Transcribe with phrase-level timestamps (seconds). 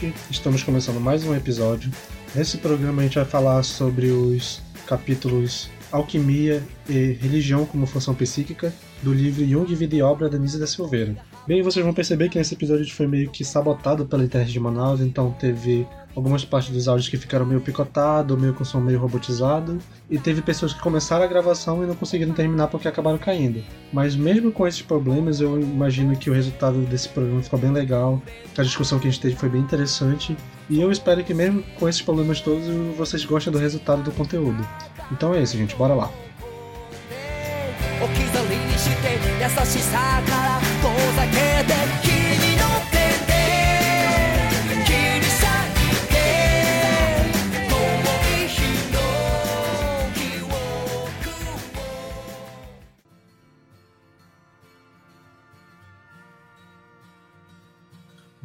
[0.00, 1.90] Gente, estamos começando mais um episódio.
[2.32, 8.72] Nesse programa a gente vai falar sobre os capítulos Alquimia e Religião como Função Psíquica
[9.02, 11.16] do livro Jung, Vida e Obra da Nisa da Silveira.
[11.48, 15.00] Bem, vocês vão perceber que nesse episódio foi meio que sabotado pela internet de Manaus,
[15.00, 15.84] então teve
[16.18, 19.78] algumas partes dos áudios que ficaram meio picotado, meio com som meio robotizado,
[20.10, 23.62] e teve pessoas que começaram a gravação e não conseguiram terminar porque acabaram caindo.
[23.92, 28.20] Mas mesmo com esses problemas, eu imagino que o resultado desse programa ficou bem legal,
[28.56, 30.36] a discussão que a gente teve foi bem interessante,
[30.68, 34.66] e eu espero que mesmo com esses problemas todos, vocês gostem do resultado do conteúdo.
[35.12, 36.10] Então é isso, gente, bora lá.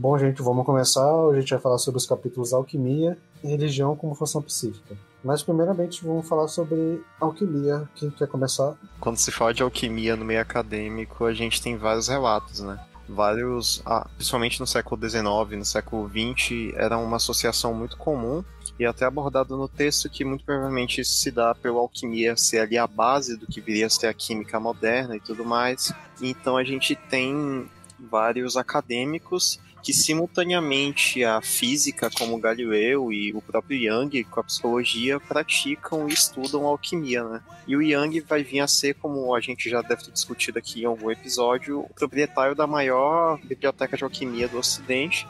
[0.03, 1.09] Bom, gente, vamos começar.
[1.29, 4.97] A gente vai falar sobre os capítulos Alquimia e Religião como função psíquica.
[5.23, 7.87] Mas, primeiramente, vamos falar sobre alquimia.
[7.95, 8.75] Quem quer começar?
[8.99, 12.77] Quando se fala de alquimia no meio acadêmico, a gente tem vários relatos, né?
[13.07, 15.23] Vários, ah, principalmente no século XIX,
[15.57, 18.43] no século XX, era uma associação muito comum
[18.77, 22.77] e até abordado no texto que muito provavelmente isso se dá pela alquimia ser ali
[22.77, 25.93] a base do que viria a ser a química moderna e tudo mais.
[26.21, 33.77] Então a gente tem vários acadêmicos que simultaneamente a física, como Galileu e o próprio
[33.77, 37.41] Yang, com a psicologia, praticam e estudam alquimia, né?
[37.67, 40.83] E o Yang vai vir a ser, como a gente já deve ter discutido aqui
[40.83, 45.27] em algum episódio, o proprietário da maior biblioteca de alquimia do Ocidente,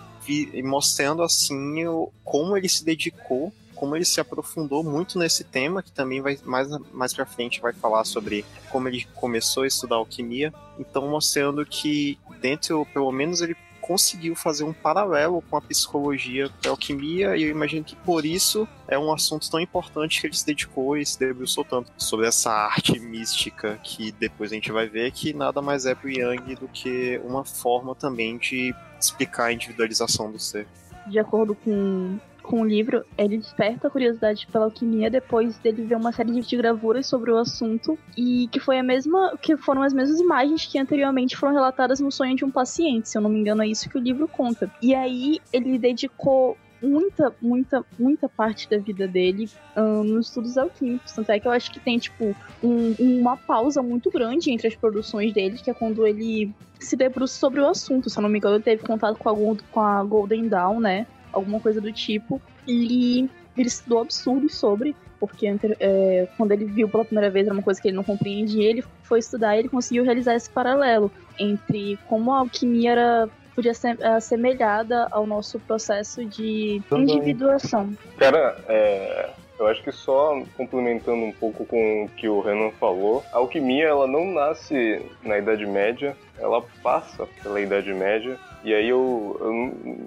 [0.63, 1.83] mostrando assim
[2.23, 6.69] como ele se dedicou como ele se aprofundou muito nesse tema, que também vai mais,
[6.93, 10.53] mais pra frente vai falar sobre como ele começou a estudar alquimia.
[10.79, 16.69] Então, mostrando que dentro, pelo menos, ele conseguiu fazer um paralelo com a psicologia da
[16.69, 20.45] alquimia, e eu imagino que por isso é um assunto tão importante que ele se
[20.45, 25.11] dedicou e se debruçou tanto sobre essa arte mística que depois a gente vai ver
[25.11, 30.31] que nada mais é pro Yang do que uma forma também de explicar a individualização
[30.31, 30.65] do ser.
[31.07, 35.95] De acordo com com o livro, ele desperta a curiosidade pela alquimia depois dele ver
[35.95, 39.93] uma série de gravuras sobre o assunto e que foi a mesma, que foram as
[39.93, 43.39] mesmas imagens que anteriormente foram relatadas no sonho de um paciente, se eu não me
[43.39, 44.69] engano é isso que o livro conta.
[44.81, 51.13] E aí ele dedicou muita, muita, muita parte da vida dele um, nos estudos alquímicos.
[51.13, 54.75] Tanto é que eu acho que tem, tipo, um, uma pausa muito grande entre as
[54.75, 58.09] produções dele, que é quando ele se debruça sobre o assunto.
[58.09, 61.07] Se eu não me engano, ele teve contato com a, com a Golden Dawn, né?
[61.33, 62.41] Alguma coisa do tipo.
[62.67, 65.47] E ele estudou absurdos sobre, porque
[65.79, 68.83] é, quando ele viu pela primeira vez era uma coisa que ele não compreendia, ele
[69.03, 74.03] foi estudar e ele conseguiu realizar esse paralelo entre como a alquimia era podia ser
[74.03, 77.95] assemelhada ao nosso processo de individuação.
[78.17, 79.29] Cara, é,
[79.59, 83.85] eu acho que só complementando um pouco com o que o Renan falou, a alquimia
[83.85, 89.53] ela não nasce na Idade Média, ela passa pela Idade Média e aí eu, eu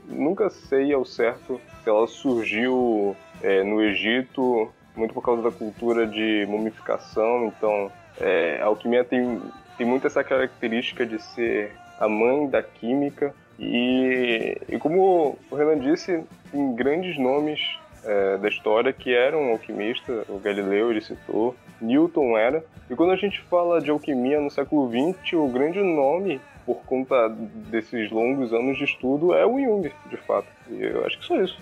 [0.08, 6.06] nunca sei ao certo se ela surgiu é, no Egito muito por causa da cultura
[6.06, 7.46] de mumificação.
[7.46, 9.40] Então, é, a alquimia tem,
[9.76, 13.34] tem muito essa característica de ser a mãe da química.
[13.58, 17.60] E, e como o Renan disse, tem grandes nomes
[18.04, 20.26] é, da história que eram alquimistas.
[20.28, 22.64] O Galileu ele citou, Newton era.
[22.90, 27.28] E quando a gente fala de alquimia no século XX, o grande nome por conta
[27.70, 30.48] desses longos anos de estudo, é o Jung, de fato.
[30.68, 31.58] E eu acho que só isso.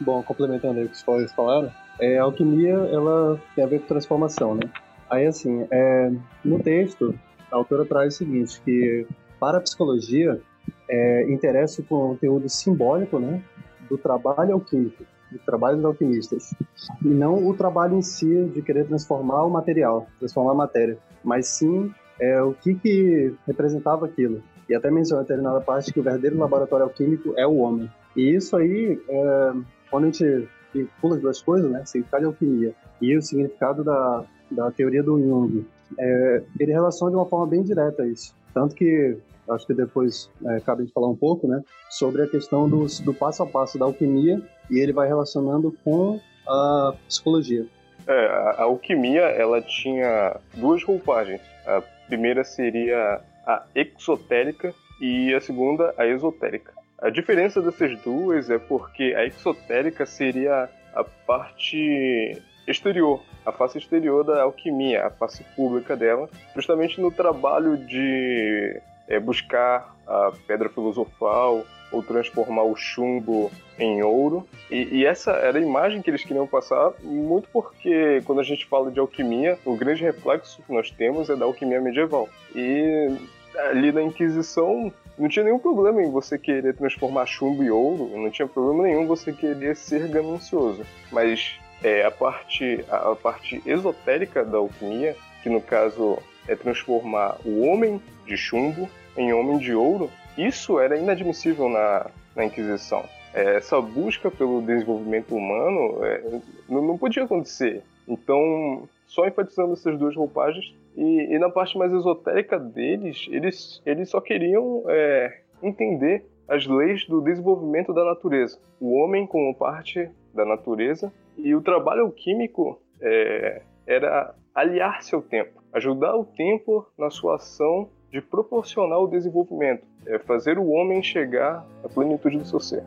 [0.00, 1.70] Bom, complementando aí o que vocês falaram,
[2.00, 4.62] é, a alquimia ela tem a ver com transformação, né?
[5.10, 6.10] Aí, assim, é,
[6.42, 7.14] no texto,
[7.52, 9.06] a autora traz o seguinte, que
[9.38, 10.40] para a psicologia,
[10.88, 13.42] é, interessa o conteúdo simbólico, né,
[13.88, 16.54] do trabalho alquímico, do trabalho dos alquimistas,
[17.02, 21.46] e não o trabalho em si de querer transformar o material, transformar a matéria, mas
[21.48, 24.42] sim é, o que, que representava aquilo.
[24.68, 27.90] E até mencionou em determinada parte que o verdadeiro laboratório alquímico é o homem.
[28.14, 29.52] E isso aí, é,
[29.90, 34.24] quando a gente vincula as duas coisas, né, significado de alquimia e o significado da,
[34.50, 35.66] da teoria do Jung,
[35.98, 38.34] é, ele relaciona de uma forma bem direta isso.
[38.54, 39.16] Tanto que,
[39.48, 43.14] acho que depois é, acabei de falar um pouco, né, sobre a questão do, do
[43.14, 44.40] passo a passo da alquimia
[44.70, 47.66] e ele vai relacionando com a psicologia.
[48.06, 48.26] É,
[48.58, 51.40] a alquimia, ela tinha duas roupagens.
[51.66, 56.72] A primeira seria a exotérica e a segunda a esotérica.
[57.00, 62.36] A diferença dessas duas é porque a exotérica seria a parte
[62.66, 69.20] exterior, a face exterior da alquimia, a face pública dela, justamente no trabalho de é,
[69.20, 74.46] buscar a pedra filosofal ou transformar o chumbo em ouro.
[74.70, 78.66] E, e, essa era a imagem que eles queriam passar, muito porque quando a gente
[78.66, 82.28] fala de alquimia, o grande reflexo que nós temos é da alquimia medieval.
[82.54, 83.08] E
[83.56, 88.30] ali na Inquisição não tinha nenhum problema em você querer transformar chumbo em ouro, não
[88.30, 90.84] tinha problema nenhum você querer ser ganancioso.
[91.10, 97.36] Mas é, a, parte, a, a parte esotérica da alquimia, que no caso é transformar
[97.44, 100.10] o homem de chumbo em homem de ouro,
[100.46, 103.04] isso era inadmissível na, na Inquisição.
[103.32, 107.82] É, essa busca pelo desenvolvimento humano é, não, podia acontecer.
[108.08, 114.08] Então, só enfatizando essas duas roupagens, e, e na parte mais esotérica deles, eles, eles
[114.08, 118.58] só queriam é, entender as leis do desenvolvimento da natureza.
[118.80, 125.62] O homem como parte da natureza e o trabalho alquímico é, era aliar-se ao tempo,
[125.72, 131.66] ajudar o tempo na sua ação de proporcionar o desenvolvimento, é fazer o homem chegar
[131.84, 132.82] à plenitude do seu ser.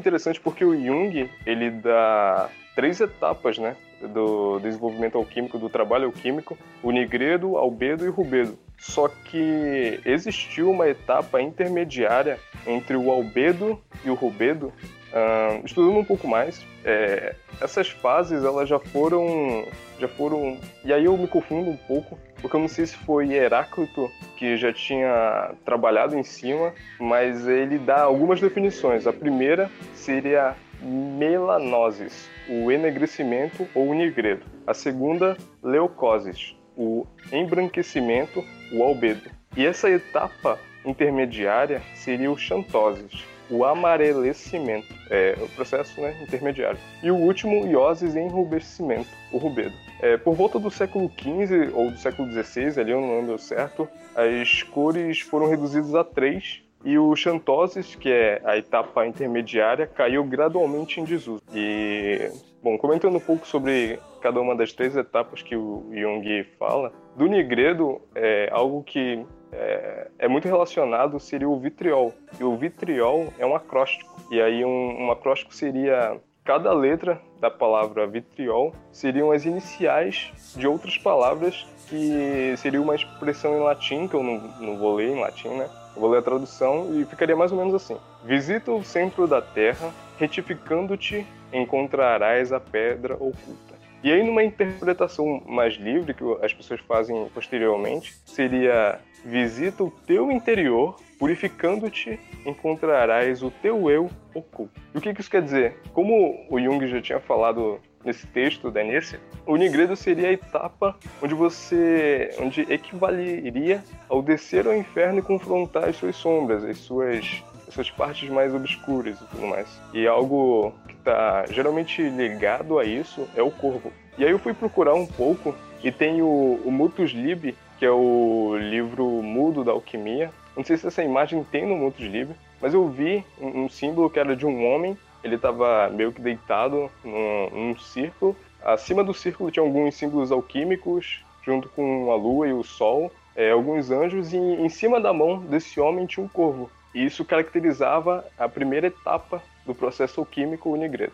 [0.00, 3.76] interessante porque o Jung, ele dá três etapas, né?
[4.00, 8.58] Do desenvolvimento alquímico, do trabalho alquímico, o nigredo, albedo e rubedo.
[8.78, 14.72] Só que existiu uma etapa intermediária entre o albedo e o rubedo.
[15.12, 19.66] Uh, estudando um pouco mais, é, essas fases elas já foram,
[19.98, 23.32] já foram, e aí eu me confundo um pouco, porque eu não sei se foi
[23.34, 29.06] Heráclito que já tinha trabalhado em cima, mas ele dá algumas definições.
[29.06, 34.44] A primeira seria melanosis, o enegrecimento ou o nigredo.
[34.66, 39.30] A segunda, leucosis, o embranquecimento, o albedo.
[39.56, 46.78] E essa etapa intermediária seria o xantosis, o amarelecimento, é o processo né, intermediário.
[47.02, 49.74] E o último, ioses enrubescimento, o rubedo.
[50.00, 53.88] É, por volta do século XV ou do século XVI, ali eu não lembro certo,
[54.14, 60.24] as cores foram reduzidas a três e o Xantoses, que é a etapa intermediária, caiu
[60.24, 61.42] gradualmente em desuso.
[61.54, 62.30] E,
[62.62, 67.26] bom, comentando um pouco sobre cada uma das três etapas que o Jung fala, do
[67.26, 72.14] nigredo é algo que é, é muito relacionado seria o vitriol.
[72.38, 74.14] E o vitriol é um acróstico.
[74.30, 80.66] E aí um, um acróstico seria cada letra da palavra vitriol seriam as iniciais de
[80.66, 85.20] outras palavras que seria uma expressão em latim, que eu não, não vou ler em
[85.20, 85.68] latim, né?
[85.94, 89.42] Eu vou ler a tradução e ficaria mais ou menos assim: Visita o centro da
[89.42, 93.70] terra, retificando-te, encontrarás a pedra oculta.
[94.02, 100.30] E aí, numa interpretação mais livre, que as pessoas fazem posteriormente, seria: Visita o teu
[100.30, 104.80] interior, purificando-te, encontrarás o teu eu oculto.
[104.94, 105.76] E o que isso quer dizer?
[105.92, 110.96] Como o Jung já tinha falado nesse texto da Nesse, o Nigredo seria a etapa
[111.22, 117.44] onde você, onde equivaleria ao descer ao inferno e confrontar as suas sombras, as suas,
[117.68, 119.68] as suas partes mais obscuras e tudo mais.
[119.92, 123.92] E algo que está geralmente ligado a isso é o corvo.
[124.16, 127.90] E aí eu fui procurar um pouco e tem o, o Mutus Lib, que é
[127.90, 130.30] o livro mudo da alquimia.
[130.56, 132.30] Não sei se essa imagem tem no Mutus Lib,
[132.60, 136.20] mas eu vi um, um símbolo que era de um homem ele estava meio que
[136.20, 138.36] deitado num, num círculo.
[138.62, 143.50] Acima do círculo tinha alguns símbolos alquímicos, junto com a lua e o sol, é,
[143.50, 146.70] alguns anjos, e em cima da mão desse homem tinha um corvo.
[146.94, 151.12] E isso caracterizava a primeira etapa do processo alquímico unigredo.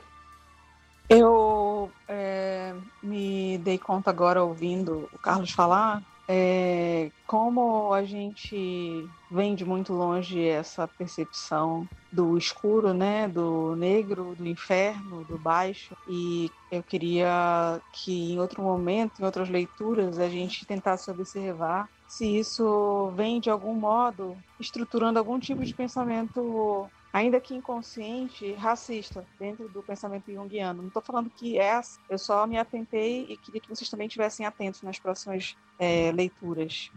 [1.09, 9.55] Eu é, me dei conta agora ouvindo o Carlos falar é, como a gente vem
[9.55, 16.51] de muito longe essa percepção do escuro, né, do negro, do inferno, do baixo, e
[16.71, 23.13] eu queria que em outro momento, em outras leituras, a gente tentasse observar se isso
[23.17, 29.83] vem de algum modo estruturando algum tipo de pensamento ainda que inconsciente, racista dentro do
[29.83, 30.83] pensamento junguiano.
[30.83, 31.81] Não estou falando que é,
[32.11, 36.93] eu só me atentei e queria que vocês também estivessem atentos nas próximas é, leituras.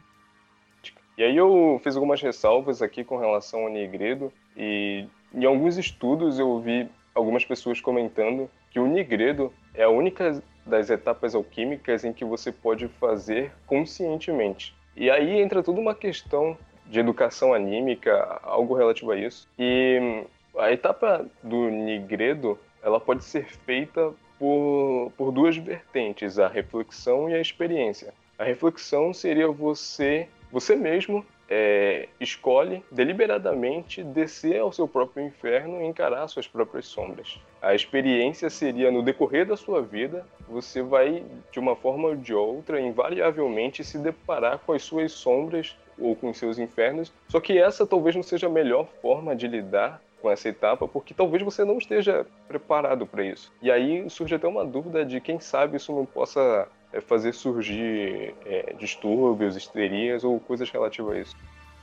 [1.17, 6.37] E aí eu fiz algumas ressalvas aqui com relação ao Nigredo e em alguns estudos
[6.37, 12.11] eu vi algumas pessoas comentando que o Nigredo é a única das etapas alquímicas em
[12.11, 14.75] que você pode fazer conscientemente.
[14.97, 16.57] E aí entra toda uma questão
[16.89, 19.47] de educação anímica, algo relativo a isso.
[19.57, 20.23] E
[20.57, 27.35] a etapa do nigredo, ela pode ser feita por, por duas vertentes, a reflexão e
[27.35, 28.13] a experiência.
[28.37, 35.85] A reflexão seria você, você mesmo é, escolhe deliberadamente descer ao seu próprio inferno e
[35.85, 37.39] encarar suas próprias sombras.
[37.61, 42.33] A experiência seria no decorrer da sua vida, você vai de uma forma ou de
[42.33, 47.11] outra, invariavelmente se deparar com as suas sombras ou com seus infernos.
[47.27, 51.13] Só que essa talvez não seja a melhor forma de lidar com essa etapa, porque
[51.13, 53.51] talvez você não esteja preparado para isso.
[53.61, 58.33] E aí surge até uma dúvida de quem sabe isso não possa é fazer surgir
[58.45, 61.35] é, distúrbios, histerias ou coisas relativas a isso.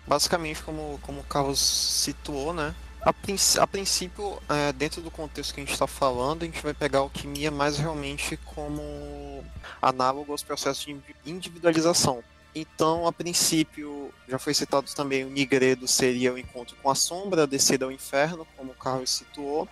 [0.07, 2.75] Basicamente, como, como o Carlos situou, né?
[3.03, 6.61] A, princ a princípio, é, dentro do contexto que a gente está falando, a gente
[6.61, 9.45] vai pegar a alquimia mais realmente como
[9.81, 12.23] análogo aos processos de individualização.
[12.59, 17.43] Então, a princípio, já foi citado também o Nigredo seria o encontro com a sombra,
[17.43, 19.69] a descida ao inferno, como o Carlos situou.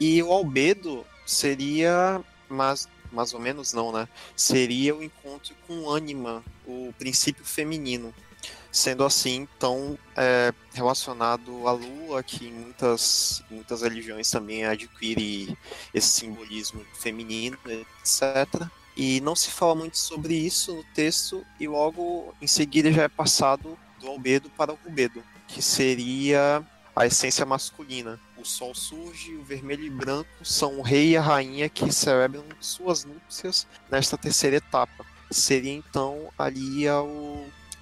[0.00, 4.08] E o Albedo seria mais mais ou menos não, né?
[4.34, 8.14] Seria o encontro com ânima, o princípio feminino.
[8.70, 15.54] Sendo assim, então, é, relacionado à lua, que em muitas, muitas religiões também adquire
[15.92, 18.66] esse simbolismo feminino, etc.
[18.96, 23.08] E não se fala muito sobre isso no texto, e logo em seguida já é
[23.08, 26.62] passado do albedo para o rubedo, que seria
[26.94, 28.20] a essência masculina.
[28.36, 32.44] O sol surge, o vermelho e branco são o rei e a rainha que celebram
[32.60, 35.06] suas núpcias nesta terceira etapa.
[35.30, 37.00] Seria então ali a,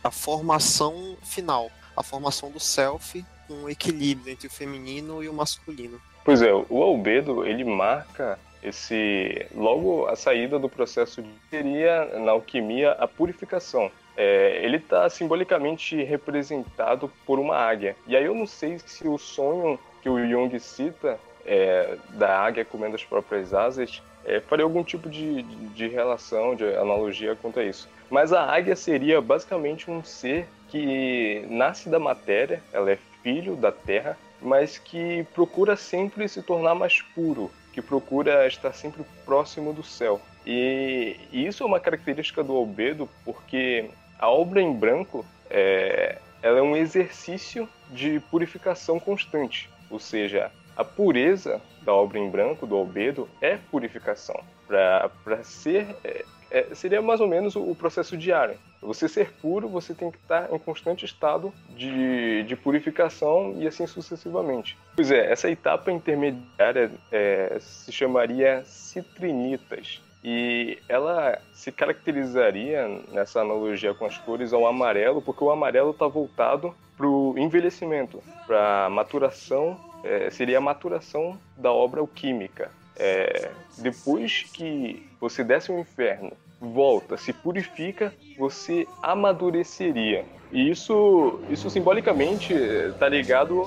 [0.05, 5.35] a formação final, a formação do self com um equilíbrio entre o feminino e o
[5.35, 6.01] masculino.
[6.25, 12.33] Pois é, o albedo ele marca esse logo a saída do processo de seria na
[12.33, 17.97] alquimia a purificação é, ele está simbolicamente representado por uma águia.
[18.07, 22.65] E aí eu não sei se o sonho que o Jung cita é, da águia
[22.65, 27.65] comendo as próprias asas é, faria algum tipo de, de relação, de analogia quanto a
[27.65, 27.89] isso.
[28.11, 33.73] Mas a águia seria basicamente um ser que nasce da matéria, ela é filho da
[33.73, 39.83] terra, mas que procura sempre se tornar mais puro, que procura estar sempre próximo do
[39.83, 40.21] céu.
[40.47, 46.63] E, isso é uma característica do albedo, porque a obra em branco é, ela é
[46.63, 50.51] um exercício de purificação constante, ou seja,
[50.81, 54.43] a pureza da obra em branco, do albedo, é purificação.
[54.67, 58.57] Para ser, é, é, seria mais ou menos o, o processo diário.
[58.79, 63.67] Para você ser puro, você tem que estar em constante estado de, de purificação e
[63.67, 64.79] assim sucessivamente.
[64.97, 73.93] Pois é, essa etapa intermediária é, se chamaria citrinitas e ela se caracterizaria nessa analogia
[73.93, 78.91] com as cores ao amarelo, porque o amarelo está voltado para o envelhecimento, para a
[78.91, 82.71] maturação, é, seria a maturação da obra alquímica.
[82.97, 90.25] É, depois que você desce o inferno, volta, se purifica, você amadureceria.
[90.53, 93.67] E isso, isso simbolicamente está ligado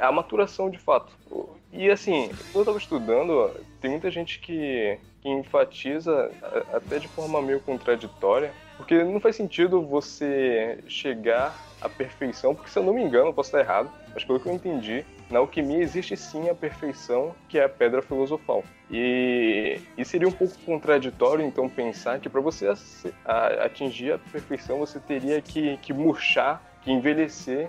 [0.00, 1.12] à maturação de fato.
[1.72, 6.30] E assim, quando eu estava estudando, tem muita gente que que enfatiza
[6.72, 12.78] até de forma meio contraditória, porque não faz sentido você chegar à perfeição, porque se
[12.78, 16.16] eu não me engano, posso estar errado, mas pelo que eu entendi, na alquimia existe
[16.16, 18.62] sim a perfeição, que é a pedra filosofal.
[18.90, 22.72] E, e seria um pouco contraditório, então, pensar que para você
[23.24, 27.68] atingir a perfeição, você teria que, que murchar, que envelhecer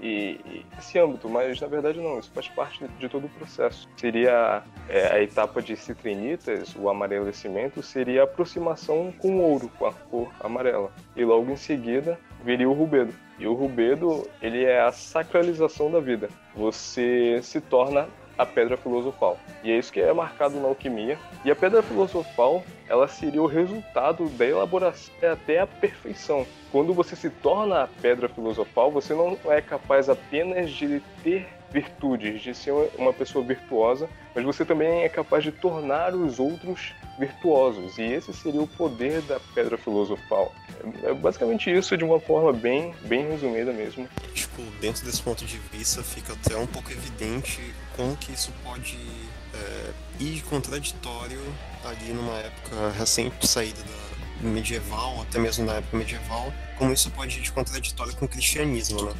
[0.00, 3.30] e, e, esse âmbito, mas na verdade não, isso faz parte de, de todo o
[3.30, 3.88] processo.
[3.96, 9.86] Seria é, a etapa de citrinitas, o amarelecimento, seria a aproximação com o ouro, com
[9.86, 10.92] a cor amarela.
[11.14, 13.12] E logo em seguida viria o rubedo.
[13.38, 16.28] E o rubedo, ele é a sacralização da vida.
[16.54, 19.38] Você se torna a pedra filosofal.
[19.62, 21.18] E é isso que é marcado na alquimia.
[21.44, 26.46] E a pedra filosofal, ela seria o resultado da elaboração até a perfeição.
[26.70, 32.40] Quando você se torna a pedra filosofal, você não é capaz apenas de ter virtudes,
[32.42, 37.98] de ser uma pessoa virtuosa, mas você também é capaz de tornar os outros virtuosos.
[37.98, 40.52] E esse seria o poder da pedra filosofal.
[41.02, 44.08] É basicamente isso de uma forma bem, bem resumida mesmo.
[44.34, 47.60] Tipo, dentro desse ponto de vista, fica até um pouco evidente
[48.16, 48.98] que isso pode
[49.54, 51.40] é, ir contraditório
[51.84, 57.38] ali numa época recente saída da medieval, até mesmo na época medieval, como isso pode
[57.38, 59.14] ir de contraditório com o cristianismo, né?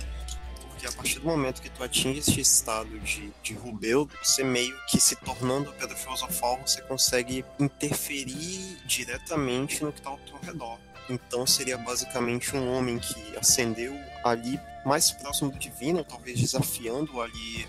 [0.68, 4.76] Porque a partir do momento que tu atinge esse estado de, de rubeu, você meio
[4.88, 10.78] que se tornando pedra filosofal, você consegue interferir diretamente no que está ao teu redor.
[11.08, 17.68] Então seria basicamente um homem que ascendeu ali mais próximo do divino, talvez desafiando ali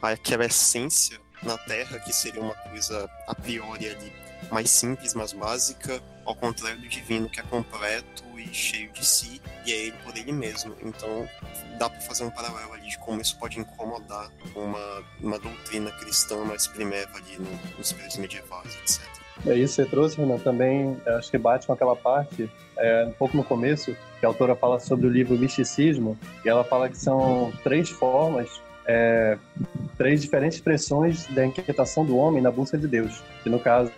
[0.00, 4.12] a, aquela essência na Terra, que seria uma coisa a priori ali
[4.50, 9.42] mais simples, mais básica, ao contrário do divino que é completo e cheio de si,
[9.66, 10.76] e é ele por ele mesmo.
[10.80, 11.28] Então
[11.76, 16.44] dá para fazer um paralelo ali de como isso pode incomodar uma, uma doutrina cristã
[16.44, 19.23] mais primeva ali no, nos períodos medievais, etc.
[19.46, 23.12] É isso que você trouxe, Renan, também acho que bate com aquela parte, é, um
[23.12, 26.96] pouco no começo, que a autora fala sobre o livro Misticismo, e ela fala que
[26.96, 28.48] são três formas,
[28.86, 29.36] é,
[29.96, 33.22] três diferentes expressões da inquietação do homem na busca de Deus.
[33.42, 33.90] Que no caso,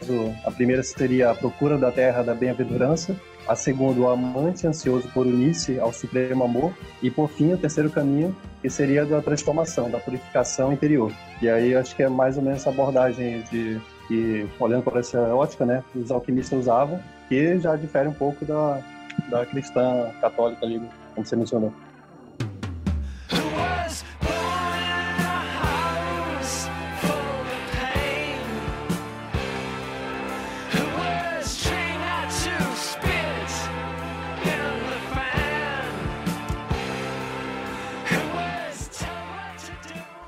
[0.45, 3.17] a primeira seria a procura da terra da bem-aventurança,
[3.47, 7.91] a segunda, o amante ansioso por unir-se ao supremo amor, e por fim, o terceiro
[7.91, 11.13] caminho, que seria da transformação, da purificação interior.
[11.41, 15.21] E aí acho que é mais ou menos essa abordagem de que, olhando por essa
[15.35, 18.81] ótica, né, os alquimistas usavam, que já difere um pouco da,
[19.29, 20.81] da cristã católica ali,
[21.15, 21.73] como você mencionou.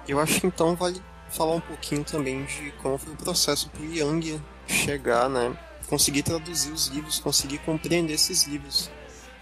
[0.07, 1.03] Eu acho que então vale
[1.39, 5.57] falar um pouquinho também de como foi o processo para o Yang chegar, né?
[5.87, 8.91] Conseguir traduzir os livros, conseguir compreender esses livros.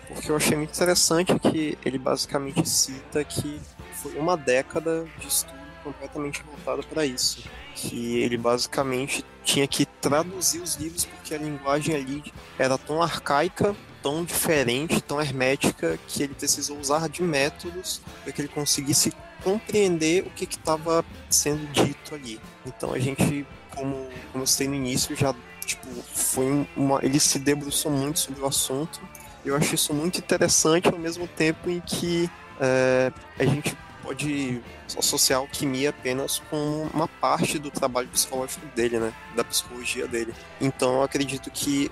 [0.06, 3.58] Porque eu achei muito interessante que ele basicamente cita que
[3.94, 7.42] foi uma década de estudo completamente voltada para isso.
[7.74, 12.22] Que ele basicamente tinha que traduzir os livros porque a linguagem ali
[12.58, 18.42] era tão arcaica, tão diferente, tão hermética, que ele precisou usar de métodos para que
[18.42, 19.12] ele conseguisse
[19.46, 22.40] compreender o que estava sendo dito ali.
[22.66, 25.32] Então a gente, como, como eu citei no início, já
[25.64, 29.00] tipo, foi uma, ele se debruçou muito sobre o assunto.
[29.44, 32.28] Eu acho isso muito interessante ao mesmo tempo em que
[32.60, 34.60] é, a gente pode
[34.98, 39.12] associar a alquimia apenas com uma parte do trabalho psicológico dele, né?
[39.36, 40.34] Da psicologia dele.
[40.60, 41.88] Então eu acredito que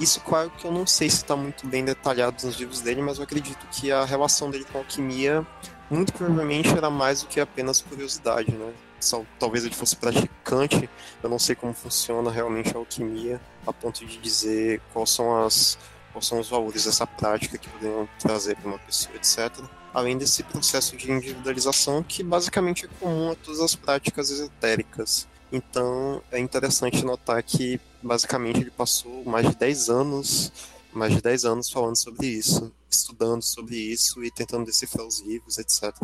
[0.00, 3.18] isso, claro que eu não sei se está muito bem detalhado nos livros dele, mas
[3.18, 5.46] eu acredito que a relação dele com a alquimia
[5.92, 8.72] muito provavelmente era mais do que apenas curiosidade, né?
[8.98, 10.88] Só, talvez ele fosse praticante,
[11.22, 15.76] eu não sei como funciona realmente a alquimia, a ponto de dizer quais são as
[16.12, 19.50] quais são os valores dessa prática que poderiam trazer para uma pessoa, etc.
[19.94, 25.26] Além desse processo de individualização que basicamente é comum a todas as práticas esotéricas.
[25.50, 30.52] Então é interessante notar que basicamente ele passou mais de 10 anos
[30.94, 35.58] mais de 10 anos falando sobre isso, estudando sobre isso e tentando decifrar os livros,
[35.58, 35.94] etc.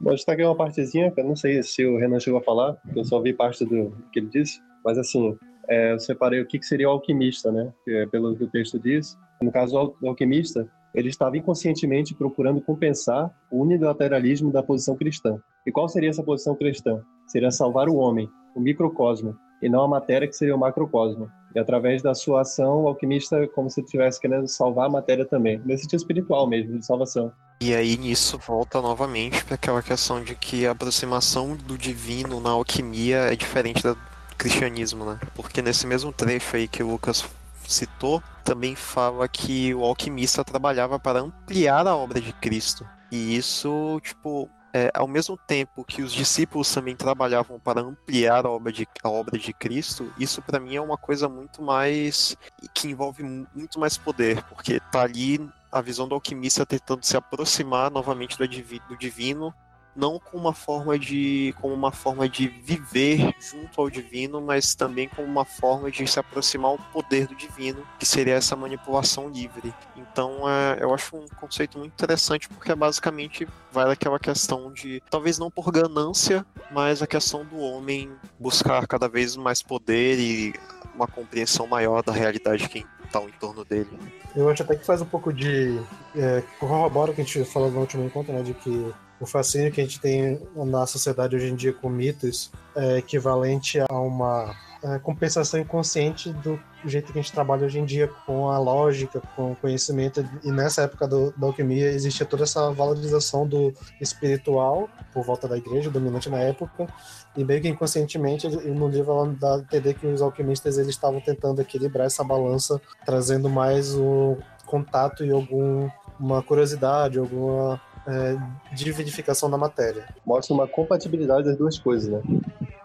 [0.00, 3.04] Vou destacar uma partezinha, que eu não sei se o Renan chegou a falar, eu
[3.04, 5.36] só vi parte do que ele disse, mas assim,
[5.68, 7.72] é, eu separei o que, seria o alquimista, né?
[7.88, 9.16] É, pelo que o texto diz.
[9.40, 15.38] No caso, o alquimista, ele estava inconscientemente procurando compensar o unilateralismo da posição cristã.
[15.66, 17.02] E qual seria essa posição cristã?
[17.26, 21.32] Seria salvar o homem, o microcosmo, e não a matéria que seria o macrocosmo.
[21.54, 25.24] E através da sua ação, o alquimista é como se estivesse querendo salvar a matéria
[25.24, 27.32] também, nesse sentido espiritual mesmo, de salvação.
[27.62, 32.50] E aí nisso volta novamente para aquela questão de que a aproximação do divino na
[32.50, 33.96] alquimia é diferente do
[34.36, 35.18] cristianismo, né?
[35.34, 37.24] Porque nesse mesmo trecho aí que o Lucas
[37.66, 42.86] citou, também fala que o alquimista trabalhava para ampliar a obra de Cristo.
[43.10, 48.50] E isso, tipo, é, ao mesmo tempo que os discípulos também trabalhavam para ampliar a
[48.50, 52.36] obra de, a obra de Cristo, isso para mim é uma coisa muito mais.
[52.74, 53.22] que envolve
[53.54, 58.46] muito mais poder, porque tá ali a visão do alquimista tentando se aproximar novamente do,
[58.88, 59.54] do divino
[59.94, 65.08] não como uma forma de como uma forma de viver junto ao divino, mas também
[65.08, 69.72] como uma forma de se aproximar ao poder do divino, que seria essa manipulação livre.
[69.96, 75.02] Então, é, eu acho um conceito muito interessante porque é basicamente vai daquela questão de
[75.10, 80.54] talvez não por ganância, mas a questão do homem buscar cada vez mais poder e
[80.94, 83.90] uma compreensão maior da realidade que está ao entorno dele.
[84.34, 85.80] Eu acho até que faz um pouco de.
[86.16, 88.42] É, corrobora o que a gente falou no último encontro, né?
[88.42, 92.50] De que o fascínio que a gente tem na sociedade hoje em dia com mitos
[92.76, 97.86] é equivalente a uma é, compensação inconsciente do jeito que a gente trabalha hoje em
[97.86, 100.28] dia com a lógica, com o conhecimento.
[100.42, 105.56] E nessa época do, da alquimia existia toda essa valorização do espiritual por volta da
[105.56, 106.86] igreja, dominante na época,
[107.34, 111.18] e meio que inconscientemente no livro ela dá a entender que os alquimistas eles estavam
[111.18, 119.50] tentando equilibrar essa balança, trazendo mais o contato e alguma curiosidade, alguma é, de verificação
[119.50, 120.06] da matéria.
[120.24, 122.22] Mostra uma compatibilidade das duas coisas, né?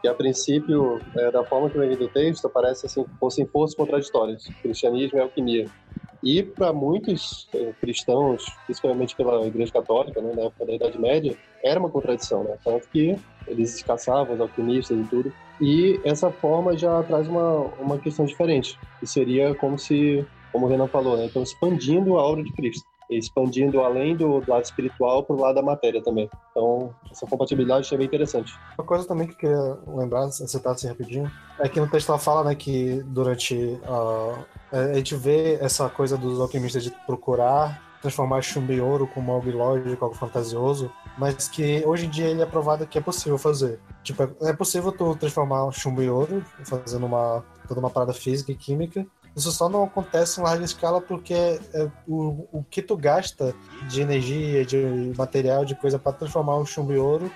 [0.01, 4.47] Que a princípio, é, da forma que vem do texto, parece assim, fossem forças contraditórias,
[4.61, 5.65] cristianismo e alquimia.
[6.21, 11.37] E para muitos eh, cristãos, principalmente pela Igreja Católica, né, na época da Idade Média,
[11.63, 12.57] era uma contradição, né?
[12.61, 15.33] Tanto que eles caçavam os alquimistas e tudo.
[15.61, 20.69] E essa forma já traz uma, uma questão diferente, que seria como se, como o
[20.69, 21.25] Renan falou, né?
[21.25, 25.61] Então expandindo a aura de Cristo expandindo além do lado espiritual para o lado da
[25.61, 26.29] matéria também.
[26.51, 28.53] Então, essa compatibilidade é bem interessante.
[28.77, 32.19] Uma coisa também que eu queria lembrar, citar assim rapidinho, é que no texto ela
[32.19, 34.45] fala né, que durante a.
[34.71, 39.49] A gente vê essa coisa dos alquimistas de procurar transformar chumbo em ouro como algo
[39.49, 43.79] ilógico, algo fantasioso, mas que hoje em dia ele é provado que é possível fazer.
[44.03, 48.55] Tipo, é possível tu transformar chumbo em ouro, fazendo uma toda uma parada física e
[48.55, 49.05] química,
[49.39, 53.55] isso só não acontece em larga escala porque é, o, o que tu gasta
[53.87, 57.31] de energia, de material, de coisa para transformar um chumbo em ouro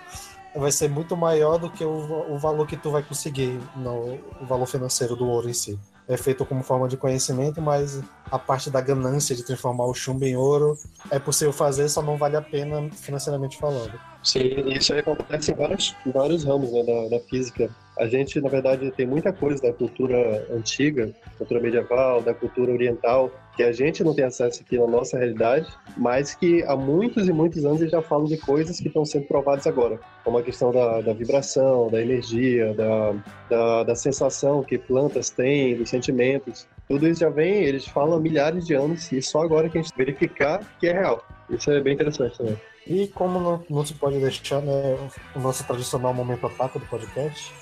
[0.56, 4.46] vai ser muito maior do que o, o valor que tu vai conseguir, no, o
[4.46, 5.80] valor financeiro do ouro em si.
[6.08, 10.26] É feito como forma de conhecimento, mas a parte da ganância de transformar o chumbo
[10.26, 10.78] em ouro
[11.10, 13.94] é possível fazer, só não vale a pena financeiramente falando.
[14.22, 17.70] Sim, isso aí acontece em vários, vários ramos né, da, da física.
[17.98, 23.32] A gente, na verdade, tem muita coisa da cultura antiga, cultura medieval, da cultura oriental,
[23.56, 27.34] que a gente não tem acesso aqui na nossa realidade, mas que há muitos e
[27.34, 30.72] muitos anos eles já falam de coisas que estão sendo provadas agora, como a questão
[30.72, 33.14] da, da vibração, da energia, da,
[33.50, 36.68] da, da, sensação que plantas têm, dos sentimentos.
[36.88, 39.82] Tudo isso já vem, eles falam há milhares de anos e só agora que a
[39.82, 41.24] gente verificar que é real.
[41.50, 42.58] Isso é bem interessante também.
[42.88, 44.98] E como não, não se pode deixar né,
[45.36, 47.54] o nosso tradicional momento ataque do podcast,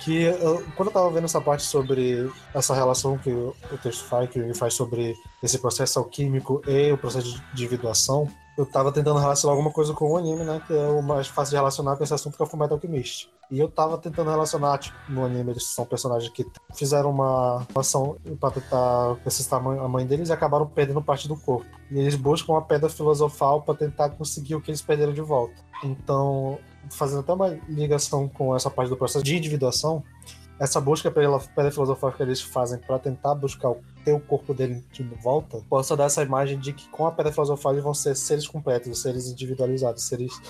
[0.00, 4.30] que eu, quando eu tava vendo essa parte sobre essa relação que o, texto faz,
[4.30, 9.18] que ele faz sobre esse processo alquímico e o processo de individuação, eu tava tentando
[9.18, 10.62] relacionar alguma coisa com o anime, né?
[10.66, 13.28] Que é o mais fácil de relacionar com esse assunto que é o Fullmetal Alchemist.
[13.50, 18.16] E eu tava tentando relacionar, tipo, no anime eles são personagens que fizeram uma ação
[18.40, 21.66] pra tentar ressuscitar a mãe deles e acabaram perdendo parte do corpo.
[21.90, 25.54] E eles buscam uma pedra filosofal para tentar conseguir o que eles perderam de volta.
[25.84, 26.58] Então,
[26.90, 30.02] fazendo até uma ligação com essa parte do processo de individuação,
[30.58, 31.38] essa busca pela
[31.70, 36.04] filosofal que eles fazem para tentar buscar ter o corpo dele de volta, possa dar
[36.04, 40.04] essa imagem de que com a pedra filosofal eles vão ser seres completos, seres individualizados,
[40.04, 40.40] seres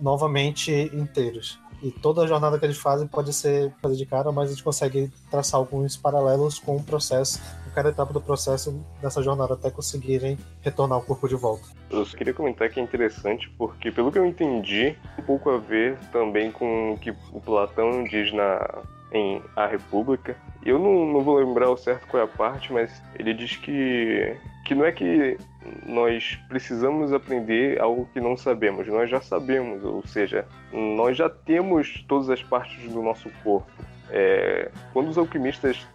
[0.00, 1.58] novamente inteiros.
[1.82, 4.62] E toda a jornada que eles fazem pode ser fazer de cara, mas a gente
[4.62, 9.70] consegue traçar alguns paralelos com o processo, com cada etapa do processo dessa jornada até
[9.70, 11.64] conseguirem retornar o corpo de volta.
[11.88, 15.58] Eu só queria comentar que é interessante porque, pelo que eu entendi, um pouco a
[15.58, 20.36] ver também com o que o Platão diz na em A República.
[20.64, 24.36] Eu não, não vou lembrar o certo qual é a parte, mas ele diz que,
[24.64, 25.36] que não é que
[25.84, 32.04] nós precisamos aprender algo que não sabemos, nós já sabemos, ou seja, nós já temos
[32.06, 33.68] todas as partes do nosso corpo.
[34.10, 35.86] É, quando os alquimistas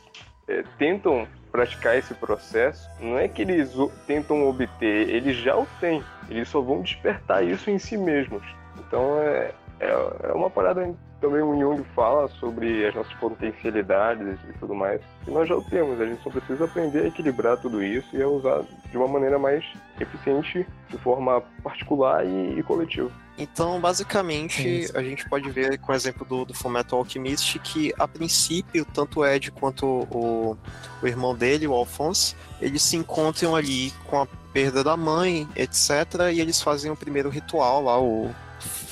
[0.48, 3.74] é, tentam praticar esse processo, não é que eles
[4.06, 8.44] tentam obter, eles já o têm, eles só vão despertar isso em si mesmos.
[8.78, 9.90] Então é, é,
[10.24, 15.02] é uma parada também o Jung fala sobre as nossas potencialidades e tudo mais.
[15.28, 18.22] E nós já o temos, a gente só precisa aprender a equilibrar tudo isso e
[18.22, 19.64] a usar de uma maneira mais
[20.00, 23.12] eficiente, de forma particular e, e coletiva.
[23.38, 28.08] Então, basicamente, a gente pode ver com o exemplo do, do Fullmetal Alchemist que, a
[28.08, 30.58] princípio, tanto o Ed quanto o,
[31.04, 35.90] o irmão dele, o Alphonse, eles se encontram ali com a perda da mãe, etc.
[36.34, 38.34] E eles fazem o primeiro ritual lá, o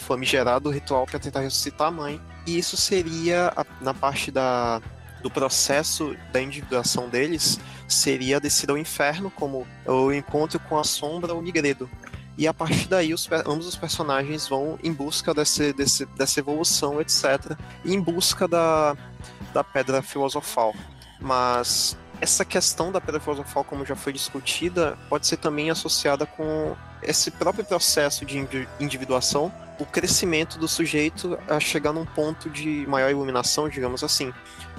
[0.03, 2.21] famigerado ritual para tentar ressuscitar a mãe.
[2.45, 4.81] E isso seria, na parte da,
[5.21, 11.33] do processo da individuação deles, seria descer ao inferno, como o encontro com a sombra,
[11.33, 11.89] o Nigredo.
[12.37, 16.99] E a partir daí, os, ambos os personagens vão em busca desse, desse, dessa evolução,
[16.99, 17.55] etc.
[17.85, 18.97] Em busca da,
[19.53, 20.73] da pedra filosofal.
[21.19, 26.75] Mas essa questão da pedra filosofal, como já foi discutida, pode ser também associada com
[27.01, 33.11] esse próprio processo de individuação o crescimento do sujeito a chegar num ponto de maior
[33.11, 34.33] iluminação, digamos assim.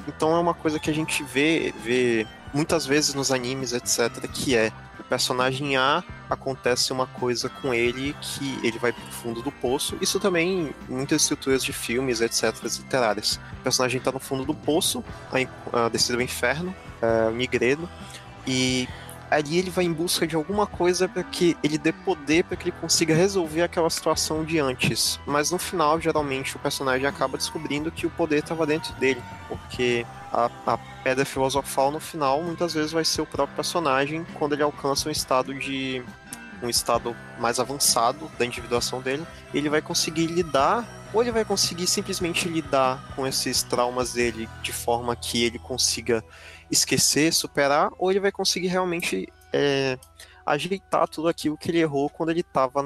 [0.08, 4.56] Então é uma coisa que a gente vê, vê muitas vezes nos animes, etc., que
[4.56, 9.52] é o personagem A acontece uma coisa com ele que ele vai pro fundo do
[9.52, 9.96] poço.
[10.00, 13.38] Isso também em muitas estruturas de filmes, etc., literárias.
[13.60, 15.04] O personagem está no fundo do poço,
[15.70, 17.88] a descida do inferno, é, o Nigredo,
[18.46, 18.88] e
[19.34, 22.68] ali ele vai em busca de alguma coisa para que ele dê poder para que
[22.68, 25.18] ele consiga resolver aquela situação de antes.
[25.26, 30.06] Mas no final, geralmente, o personagem acaba descobrindo que o poder estava dentro dele, porque
[30.32, 34.62] a, a, pedra filosofal no final muitas vezes vai ser o próprio personagem quando ele
[34.62, 36.02] alcança um estado de
[36.62, 41.86] um estado mais avançado da individuação dele, ele vai conseguir lidar ou ele vai conseguir
[41.86, 46.24] simplesmente lidar com esses traumas dele de forma que ele consiga
[46.70, 49.98] esquecer, superar, ou ele vai conseguir realmente é,
[50.44, 52.83] ajeitar tudo aquilo que ele errou quando ele estava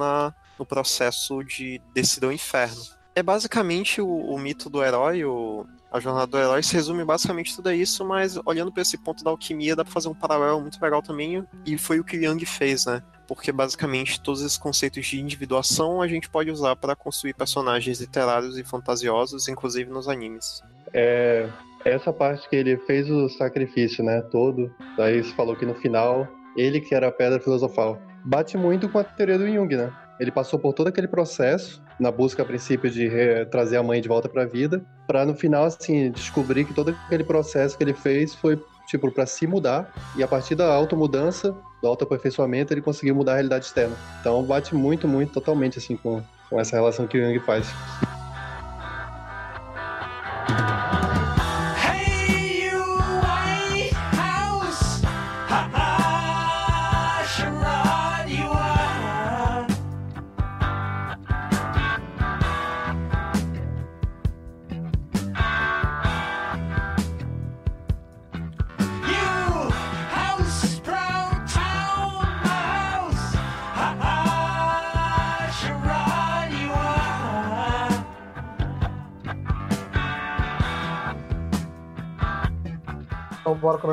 [0.59, 2.83] no processo de descida ao inferno.
[3.15, 7.57] É basicamente o, o mito do herói, o, a jornada do herói se resume basicamente
[7.57, 10.81] tudo isso, mas olhando para esse ponto da alquimia dá para fazer um paralelo muito
[10.81, 13.03] legal também, e foi o que Young fez, né?
[13.27, 18.57] Porque basicamente todos esses conceitos de individuação a gente pode usar para construir personagens literários
[18.57, 20.63] e fantasiosos, inclusive nos animes.
[20.93, 21.49] É,
[21.85, 26.27] essa parte que ele fez o sacrifício, né, todo, daí você falou que no final,
[26.57, 28.01] ele que era a pedra filosofal.
[28.25, 29.93] Bate muito com a teoria do Jung, né?
[30.19, 33.09] Ele passou por todo aquele processo, na busca a princípio de
[33.51, 36.91] trazer a mãe de volta para a vida, para no final, assim, descobrir que todo
[36.91, 41.55] aquele processo que ele fez foi, tipo, para se mudar, e a partir da automudança,
[41.81, 43.97] do autoaperfeiçoamento, ele conseguiu mudar a realidade externa.
[44.21, 47.69] Então bate muito, muito, totalmente, assim, com, com essa relação que o Jung faz.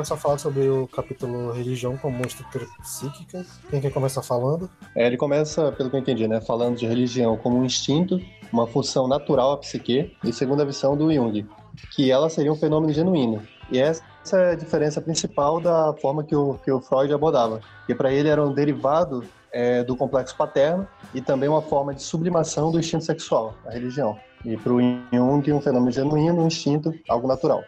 [0.06, 3.44] Começar a falar sobre o capítulo Religião como estrutura psíquica.
[3.68, 4.70] Quem quer começar falando?
[4.94, 8.20] É, ele começa, pelo que eu entendi, né, falando de religião como um instinto,
[8.52, 11.44] uma função natural à psique, e segundo a visão do Jung,
[11.90, 13.42] que ela seria um fenômeno genuíno.
[13.68, 17.94] E essa é a diferença principal da forma que o, que o Freud abordava, que
[17.94, 22.70] para ele era um derivado é, do complexo paterno e também uma forma de sublimação
[22.70, 24.16] do instinto sexual, a religião.
[24.44, 27.64] E para o Jung, um fenômeno genuíno, um instinto, algo natural.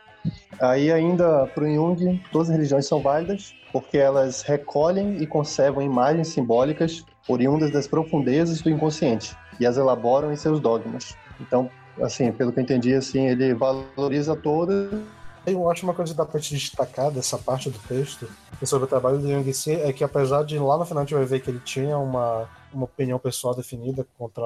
[0.60, 5.82] Aí ainda para o Jung, todas as religiões são válidas porque elas recolhem e conservam
[5.82, 11.14] imagens simbólicas oriundas das profundezas do inconsciente e as elaboram em seus dogmas.
[11.40, 14.90] Então, assim, pelo que eu entendi, assim, ele valoriza todas
[15.46, 18.28] eu acho uma coisa que dá pra te destacar dessa parte do texto
[18.64, 21.14] sobre o trabalho do Jung si é que apesar de lá no final a gente
[21.14, 24.42] vai ver que ele tinha uma, uma opinião pessoal definida contra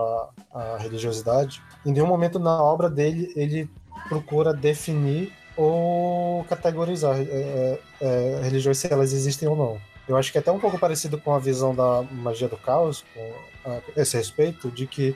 [0.53, 3.69] a religiosidade, em nenhum momento na obra dele ele
[4.09, 9.81] procura definir ou categorizar é, é, é, religiões se elas existem ou não.
[10.09, 13.05] Eu acho que é até um pouco parecido com a visão da magia do caos,
[13.15, 13.33] com
[13.65, 15.15] a, esse respeito, de que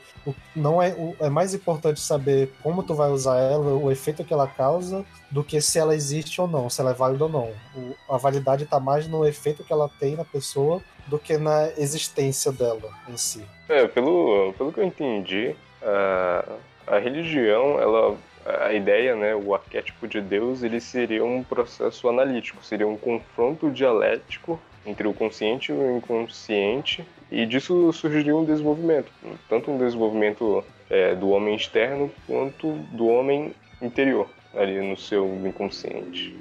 [0.55, 4.47] não é, é mais importante saber como tu vai usar ela, o efeito que ela
[4.47, 7.51] causa, do que se ela existe ou não, se ela é válida ou não.
[7.75, 11.69] O, a validade está mais no efeito que ela tem na pessoa do que na
[11.77, 13.45] existência dela em si.
[13.69, 16.45] É, pelo, pelo que eu entendi, a,
[16.87, 22.65] a religião, ela a ideia, né, o arquétipo de Deus, ele seria um processo analítico,
[22.65, 29.11] seria um confronto dialético entre o consciente e o inconsciente, e disso surgiria um desenvolvimento,
[29.49, 36.37] tanto um desenvolvimento é, do homem externo quanto do homem interior, ali no seu inconsciente.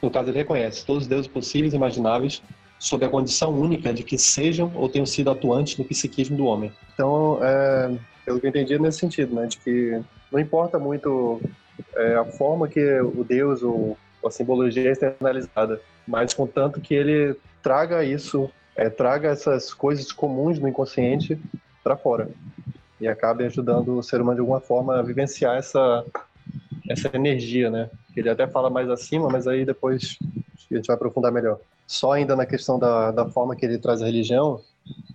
[0.00, 2.40] No caso, ele reconhece todos os deuses possíveis e imagináveis
[2.78, 6.70] sob a condição única de que sejam ou tenham sido atuantes no psiquismo do homem.
[6.94, 7.90] Então, é,
[8.24, 11.40] pelo que eu entendi, é nesse sentido, né, de que não importa muito
[11.94, 17.36] é, a forma que o Deus ou a simbologia é externalizada, mas contanto que ele
[17.62, 21.40] traga isso, é, traga essas coisas comuns do inconsciente
[21.82, 22.28] para fora
[23.00, 26.04] e acabe ajudando o ser humano de alguma forma a vivenciar essa
[26.88, 27.90] essa energia, né?
[28.16, 30.16] Ele até fala mais acima, mas aí depois
[30.70, 31.58] a gente vai aprofundar melhor.
[31.86, 34.60] Só ainda na questão da, da forma que ele traz a religião,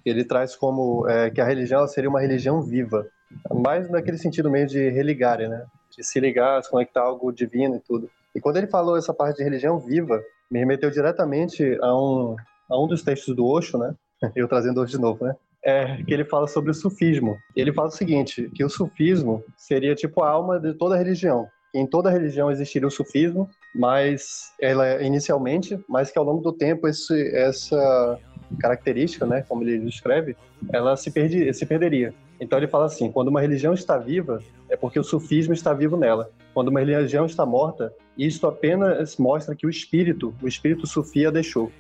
[0.05, 3.07] ele traz como é, que a religião seria uma religião viva,
[3.53, 5.65] mais naquele sentido meio de religare, né?
[5.95, 8.09] De se ligar, se conectar a algo divino e tudo.
[8.35, 12.35] E quando ele falou essa parte de religião viva, me remeteu diretamente a um,
[12.69, 13.93] a um dos textos do Osho, né?
[14.35, 15.35] Eu trazendo hoje de novo, né?
[15.63, 17.37] É, que ele fala sobre o sufismo.
[17.55, 21.47] Ele fala o seguinte, que o sufismo seria tipo a alma de toda religião.
[21.73, 26.51] Em toda religião existiria o sufismo, mas ela é inicialmente, mas que ao longo do
[26.51, 28.19] tempo esse, essa
[28.59, 30.35] característica, né, como ele descreve,
[30.73, 32.13] ela se, perdi, se perderia.
[32.41, 35.95] Então ele fala assim: quando uma religião está viva, é porque o sufismo está vivo
[35.95, 36.31] nela.
[36.55, 41.29] Quando uma religião está morta, isto apenas mostra que o espírito, o espírito sufi a
[41.29, 41.71] deixou.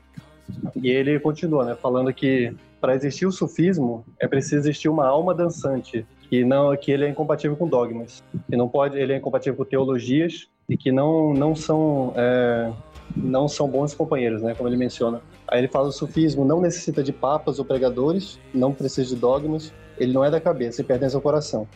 [0.75, 5.33] E ele continua, né, falando que para existir o sufismo é preciso existir uma alma
[5.33, 9.57] dançante, que não que ele é incompatível com dogmas, que não pode, ele é incompatível
[9.57, 12.71] com teologias e que não não são é,
[13.15, 15.21] não são bons companheiros, né, como ele menciona.
[15.47, 19.73] Aí ele fala o sufismo não necessita de papas ou pregadores, não precisa de dogmas,
[20.01, 21.67] ele não é da cabeça, ele pertence ao coração.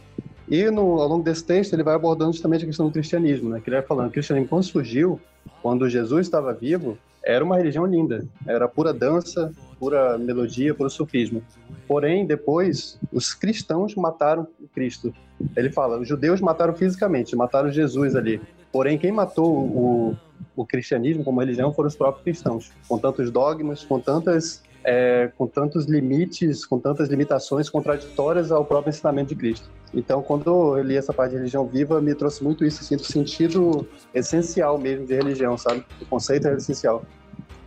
[0.49, 3.59] E no, ao longo desse texto ele vai abordando justamente a questão do cristianismo, né?
[3.59, 5.19] Que ele vai falando o cristianismo quando surgiu,
[5.61, 11.41] quando Jesus estava vivo, era uma religião linda, era pura dança, pura melodia, puro sufismo.
[11.87, 15.13] Porém, depois, os cristãos mataram Cristo.
[15.55, 18.39] Ele fala, os judeus mataram fisicamente, mataram Jesus ali.
[18.71, 20.17] Porém, quem matou o,
[20.55, 25.47] o cristianismo como religião foram os próprios cristãos, com tantos dogmas, com tantas é, com
[25.47, 29.69] tantos limites, com tantas limitações contraditórias ao próprio ensinamento de Cristo.
[29.91, 33.03] Então, quando eu li essa parte de religião viva, me trouxe muito isso, assim, do
[33.03, 35.83] sentido essencial mesmo de religião, sabe?
[35.99, 37.03] O conceito é essencial.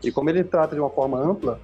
[0.02, 1.60] E como ele trata de uma forma ampla,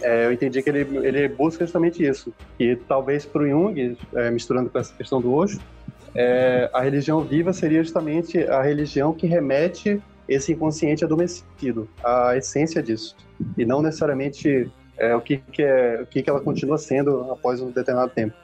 [0.00, 2.32] é, eu entendi que ele, ele busca justamente isso.
[2.58, 5.60] E talvez para o Jung, é, misturando com essa questão do Osho,
[6.14, 12.82] é, a religião viva seria justamente a religião que remete esse inconsciente adormecido, a essência
[12.82, 13.14] disso.
[13.58, 17.60] E não necessariamente é, o, que, que, é, o que, que ela continua sendo após
[17.60, 18.34] um determinado tempo.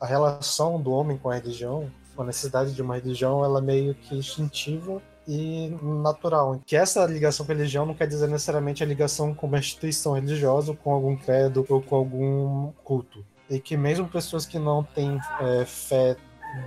[0.00, 3.94] A relação do homem com a religião, a necessidade de uma religião, ela é meio
[3.94, 6.60] que instintiva e natural.
[6.66, 10.14] Que essa ligação com a religião não quer dizer necessariamente a ligação com uma instituição
[10.14, 13.24] religiosa, com algum credo ou com algum culto.
[13.48, 16.16] E que mesmo pessoas que não têm é, fé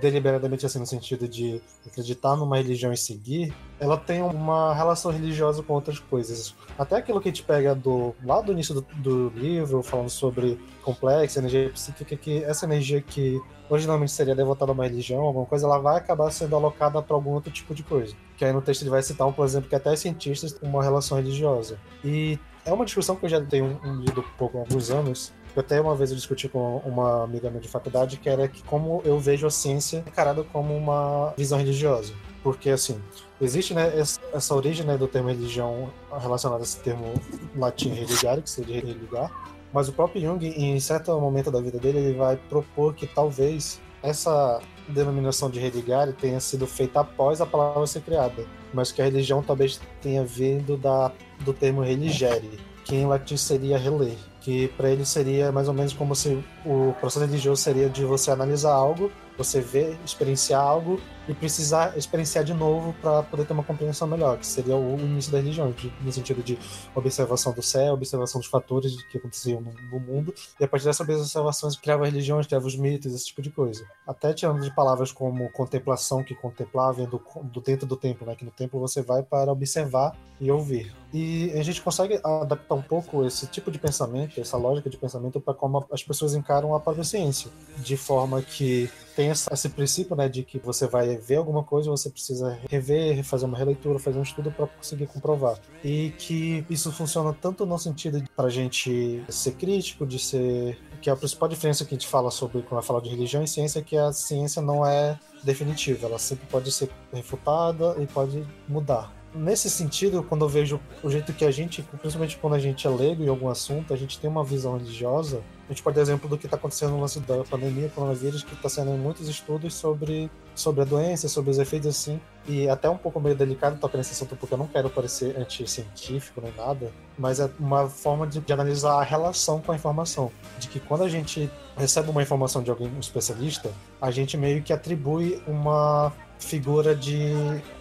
[0.00, 5.62] deliberadamente assim no sentido de acreditar numa religião e seguir, ela tem uma relação religiosa
[5.62, 6.54] com outras coisas.
[6.78, 10.58] Até aquilo que a gente pega do lá do início do, do livro, falando sobre
[10.82, 15.66] complexo, energia psíquica, que essa energia que originalmente seria devotada a uma religião, alguma coisa,
[15.66, 18.14] ela vai acabar sendo alocada para algum outro tipo de coisa.
[18.36, 20.82] Que aí no texto ele vai citar, um, por exemplo, que até cientistas têm uma
[20.82, 21.78] relação religiosa.
[22.04, 25.60] E é uma discussão que eu já tenho lido um pouco há alguns anos, eu
[25.60, 29.00] até uma vez eu discuti com uma amiga minha de faculdade que era que como
[29.04, 32.12] eu vejo a ciência encarada como uma visão religiosa.
[32.42, 33.00] Porque, assim,
[33.40, 33.90] existe né,
[34.32, 35.90] essa origem né, do termo religião
[36.20, 37.14] relacionada a esse termo
[37.56, 39.30] latim religare, que seria religar,
[39.72, 43.80] mas o próprio Jung, em certo momento da vida dele, ele vai propor que talvez
[44.02, 49.04] essa denominação de religare tenha sido feita após a palavra ser criada, mas que a
[49.06, 54.90] religião talvez tenha vindo da, do termo religere, que em latim seria reler que para
[54.90, 59.10] ele seria mais ou menos como se o processo religioso seria de você analisar algo,
[59.38, 64.38] você ver, experienciar algo e precisar experienciar de novo para poder ter uma compreensão melhor,
[64.38, 66.58] que seria o início da religião, de, no sentido de
[66.94, 71.08] observação do céu, observação dos fatores que aconteciam no, no mundo, e a partir dessas
[71.08, 73.84] observações criava religiões, criava os mitos, esse tipo de coisa.
[74.06, 78.44] Até tirando de palavras como contemplação, que contemplava do, do dentro do templo, né, que
[78.44, 80.92] no templo você vai para observar e ouvir.
[81.12, 85.40] E a gente consegue adaptar um pouco esse tipo de pensamento, essa lógica de pensamento,
[85.40, 90.28] para como as pessoas encaram a própria ciência, de forma que tem esse princípio, né,
[90.28, 94.22] de que você vai ver alguma coisa, você precisa rever, fazer uma releitura, fazer um
[94.22, 95.58] estudo para conseguir comprovar.
[95.82, 101.10] E que isso funciona tanto no sentido para a gente ser crítico, de ser que
[101.10, 103.80] é a principal diferença que a gente fala sobre quando fala de religião e ciência
[103.80, 109.12] é que a ciência não é definitiva, ela sempre pode ser refutada e pode mudar
[109.34, 112.90] nesse sentido, quando eu vejo o jeito que a gente, principalmente quando a gente é
[112.90, 115.42] leigo em algum assunto, a gente tem uma visão religiosa.
[115.68, 118.54] A gente pode dar exemplo do que está acontecendo no lance da pandemia, coronavírus, que
[118.54, 122.20] está sendo muitos estudos sobre, sobre a doença, sobre os efeitos assim.
[122.46, 126.40] E até um pouco meio delicado tocar nesse assunto, porque eu não quero parecer anti-científico
[126.42, 130.30] nem nada, mas é uma forma de, de analisar a relação com a informação.
[130.58, 133.70] De que quando a gente recebe uma informação de alguém, um especialista,
[134.00, 136.12] a gente meio que atribui uma
[136.44, 137.32] figura de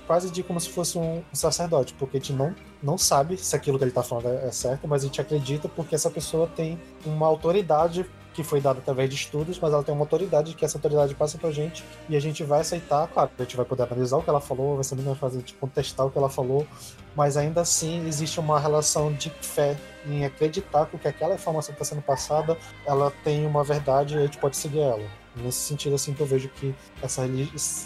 [0.08, 3.78] quase de como se fosse um sacerdote, porque a gente não, não sabe se aquilo
[3.78, 7.28] que ele está falando é certo, mas a gente acredita porque essa pessoa tem uma
[7.28, 11.14] autoridade que foi dada através de estudos, mas ela tem uma autoridade que essa autoridade
[11.14, 14.24] passa pra gente e a gente vai aceitar, claro, a gente vai poder analisar o
[14.24, 16.66] que ela falou, vai ser muito mais fácil de contestar o que ela falou,
[17.16, 21.96] mas ainda assim existe uma relação de fé em acreditar que aquela informação que está
[21.96, 25.23] sendo passada, ela tem uma verdade e a gente pode seguir ela.
[25.36, 27.28] Nesse sentido, assim, que eu vejo que essa,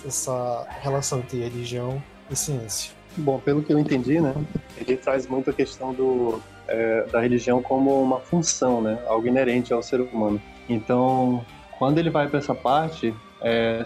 [0.06, 2.92] essa relação entre religião e ciência.
[3.16, 4.34] Bom, pelo que eu entendi, né,
[4.78, 9.74] ele traz muito a questão do, é, da religião como uma função, né, algo inerente
[9.74, 10.42] ao ser humano.
[10.70, 11.44] Então,
[11.80, 13.82] quando ele vai para essa parte, é,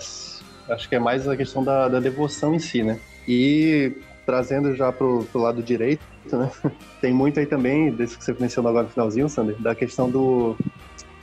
[0.69, 2.99] acho que é mais a questão da, da devoção em si, né?
[3.27, 3.93] E
[4.25, 6.51] trazendo já pro, pro lado direito, né?
[6.99, 10.57] Tem muito aí também, desse que você mencionou agora no finalzinho, Sander, da questão do,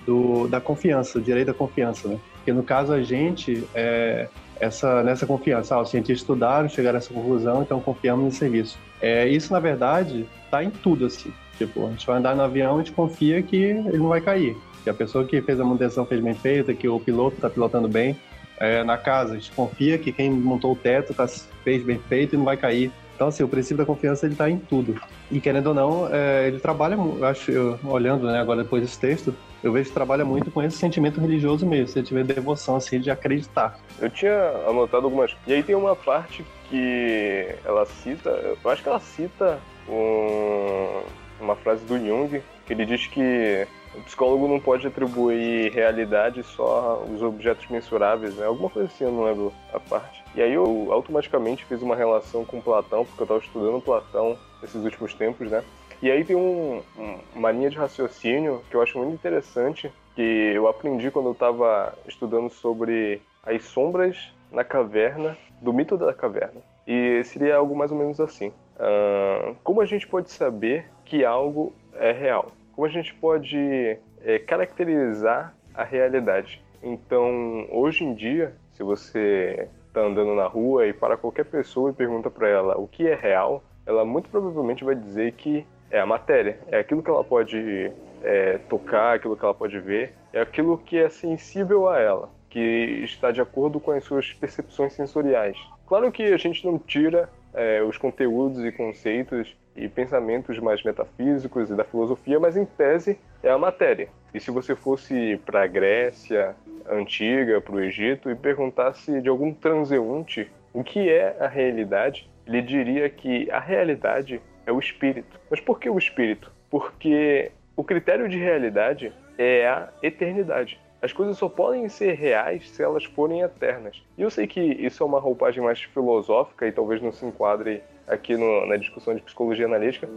[0.08, 2.18] do, da confiança, o direito à confiança, né?
[2.36, 4.26] Porque no caso a gente, é,
[4.58, 8.78] essa, nessa confiança, ah, os cientistas estudaram, chegaram a essa conclusão, então confiamos no serviço.
[9.02, 11.30] É, isso, na verdade, está em tudo, assim.
[11.58, 14.56] Tipo, a gente vai andar no avião, a gente confia que ele não vai cair.
[14.82, 17.86] Que a pessoa que fez a manutenção fez bem feita, que o piloto está pilotando
[17.86, 18.16] bem.
[18.58, 21.28] É, na casa, a gente confia que quem montou o teto tá,
[21.62, 22.90] fez bem feito e não vai cair.
[23.14, 24.98] Então, assim, o princípio da confiança ele está em tudo.
[25.30, 26.96] E querendo ou não, é, ele trabalha,
[27.28, 30.76] acho, eu, olhando né, agora depois desse texto, eu vejo que trabalha muito com esse
[30.76, 33.78] sentimento religioso mesmo, se tiver devoção, assim, de acreditar.
[34.00, 35.36] Eu tinha anotado algumas.
[35.46, 41.02] E aí tem uma parte que ela cita, eu acho que ela cita um,
[41.40, 47.02] uma frase do Jung, que ele diz que o psicólogo não pode atribuir realidade só
[47.08, 48.46] aos objetos mensuráveis, né?
[48.46, 50.22] Alguma coisa assim, eu não lembro a parte.
[50.34, 54.84] E aí eu automaticamente fiz uma relação com Platão, porque eu estava estudando Platão nesses
[54.84, 55.64] últimos tempos, né?
[56.00, 60.22] E aí tem um, um, uma linha de raciocínio que eu acho muito interessante, que
[60.54, 66.60] eu aprendi quando eu estava estudando sobre as sombras na caverna, do mito da caverna.
[66.86, 68.48] E seria algo mais ou menos assim.
[68.76, 72.52] Uh, como a gente pode saber que algo é real?
[72.72, 76.62] Como a gente pode é, caracterizar a realidade?
[76.80, 81.92] Então, hoje em dia, se você está andando na rua e para qualquer pessoa e
[81.92, 86.06] pergunta para ela o que é real, ela muito provavelmente vai dizer que é a
[86.06, 90.78] matéria, é aquilo que ela pode é, tocar, aquilo que ela pode ver, é aquilo
[90.78, 92.60] que é sensível a ela, que
[93.04, 95.56] está de acordo com as suas percepções sensoriais.
[95.86, 101.70] Claro que a gente não tira é, os conteúdos e conceitos e pensamentos mais metafísicos
[101.70, 104.08] e da filosofia, mas em tese é a matéria.
[104.34, 106.54] E se você fosse para a Grécia
[106.90, 112.60] antiga, para o Egito, e perguntasse de algum transeunte o que é a realidade, ele
[112.60, 115.40] diria que a realidade é o espírito.
[115.50, 116.52] Mas por que o espírito?
[116.70, 120.78] Porque o critério de realidade é a eternidade.
[121.00, 124.02] As coisas só podem ser reais se elas forem eternas.
[124.16, 127.82] E eu sei que isso é uma roupagem mais filosófica e talvez não se enquadre
[128.06, 130.08] aqui no, na discussão de psicologia analítica,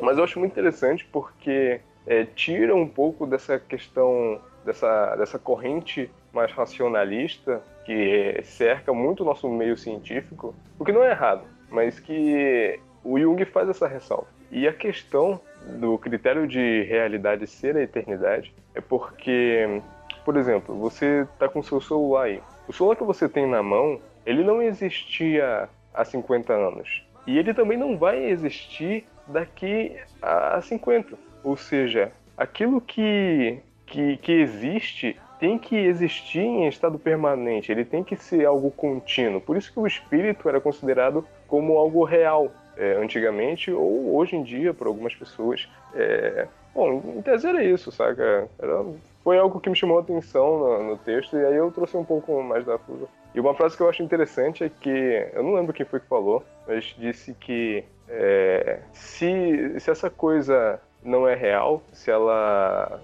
[0.00, 6.10] mas eu acho muito interessante porque é, tira um pouco dessa questão, dessa, dessa corrente
[6.32, 12.00] mais racionalista que cerca muito o nosso meio científico, o que não é errado, mas
[12.00, 14.26] que o Jung faz essa ressalva.
[14.50, 15.40] E a questão
[15.78, 19.80] do critério de realidade ser a eternidade é porque,
[20.24, 22.42] por exemplo, você está com seu celular aí.
[22.68, 27.06] O celular que você tem na mão, ele não existia há 50 anos.
[27.26, 31.16] E ele também não vai existir daqui a 50.
[31.44, 38.02] Ou seja, aquilo que, que, que existe tem que existir em estado permanente, ele tem
[38.02, 39.40] que ser algo contínuo.
[39.40, 44.42] Por isso que o espírito era considerado como algo real é, antigamente ou hoje em
[44.42, 45.68] dia por algumas pessoas.
[45.94, 46.46] É...
[46.74, 48.48] Bom, em tese era isso, saca?
[48.58, 48.84] Era...
[49.24, 52.04] Foi algo que me chamou a atenção no, no, texto e aí eu trouxe um
[52.04, 53.14] pouco mais da filosofia.
[53.34, 56.06] E uma frase que eu acho interessante é que, eu não lembro quem foi que
[56.06, 63.00] falou, mas disse que é, se, se essa coisa não é real, se ela,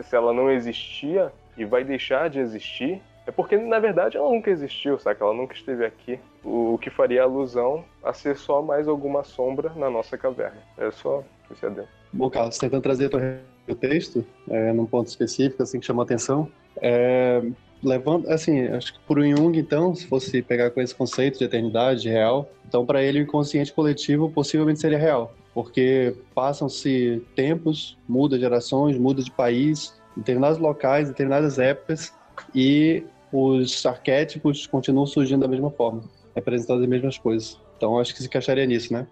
[0.00, 4.50] se ela não existia e vai deixar de existir, é porque, na verdade, ela nunca
[4.50, 5.20] existiu, sabe?
[5.20, 6.18] Ela nunca esteve aqui.
[6.44, 10.60] O que faria alusão a ser só mais alguma sombra na nossa caverna.
[10.76, 11.88] É só esse adendo.
[12.12, 13.10] Bom, Carlos, tentando trazer
[13.68, 17.42] o texto, é, num ponto específico, assim, que chamou atenção, é,
[17.82, 22.08] levando, assim, acho que por Jung, então, se fosse pegar com esse conceito de eternidade
[22.08, 28.96] real, então para ele o inconsciente coletivo possivelmente seria real, porque passam-se tempos, muda gerações,
[28.98, 32.12] muda de país, determinados locais, determinadas épocas,
[32.54, 36.02] e os arquétipos continuam surgindo da mesma forma,
[36.34, 37.60] representando as mesmas coisas.
[37.76, 39.06] Então acho que se encaixaria nisso, né?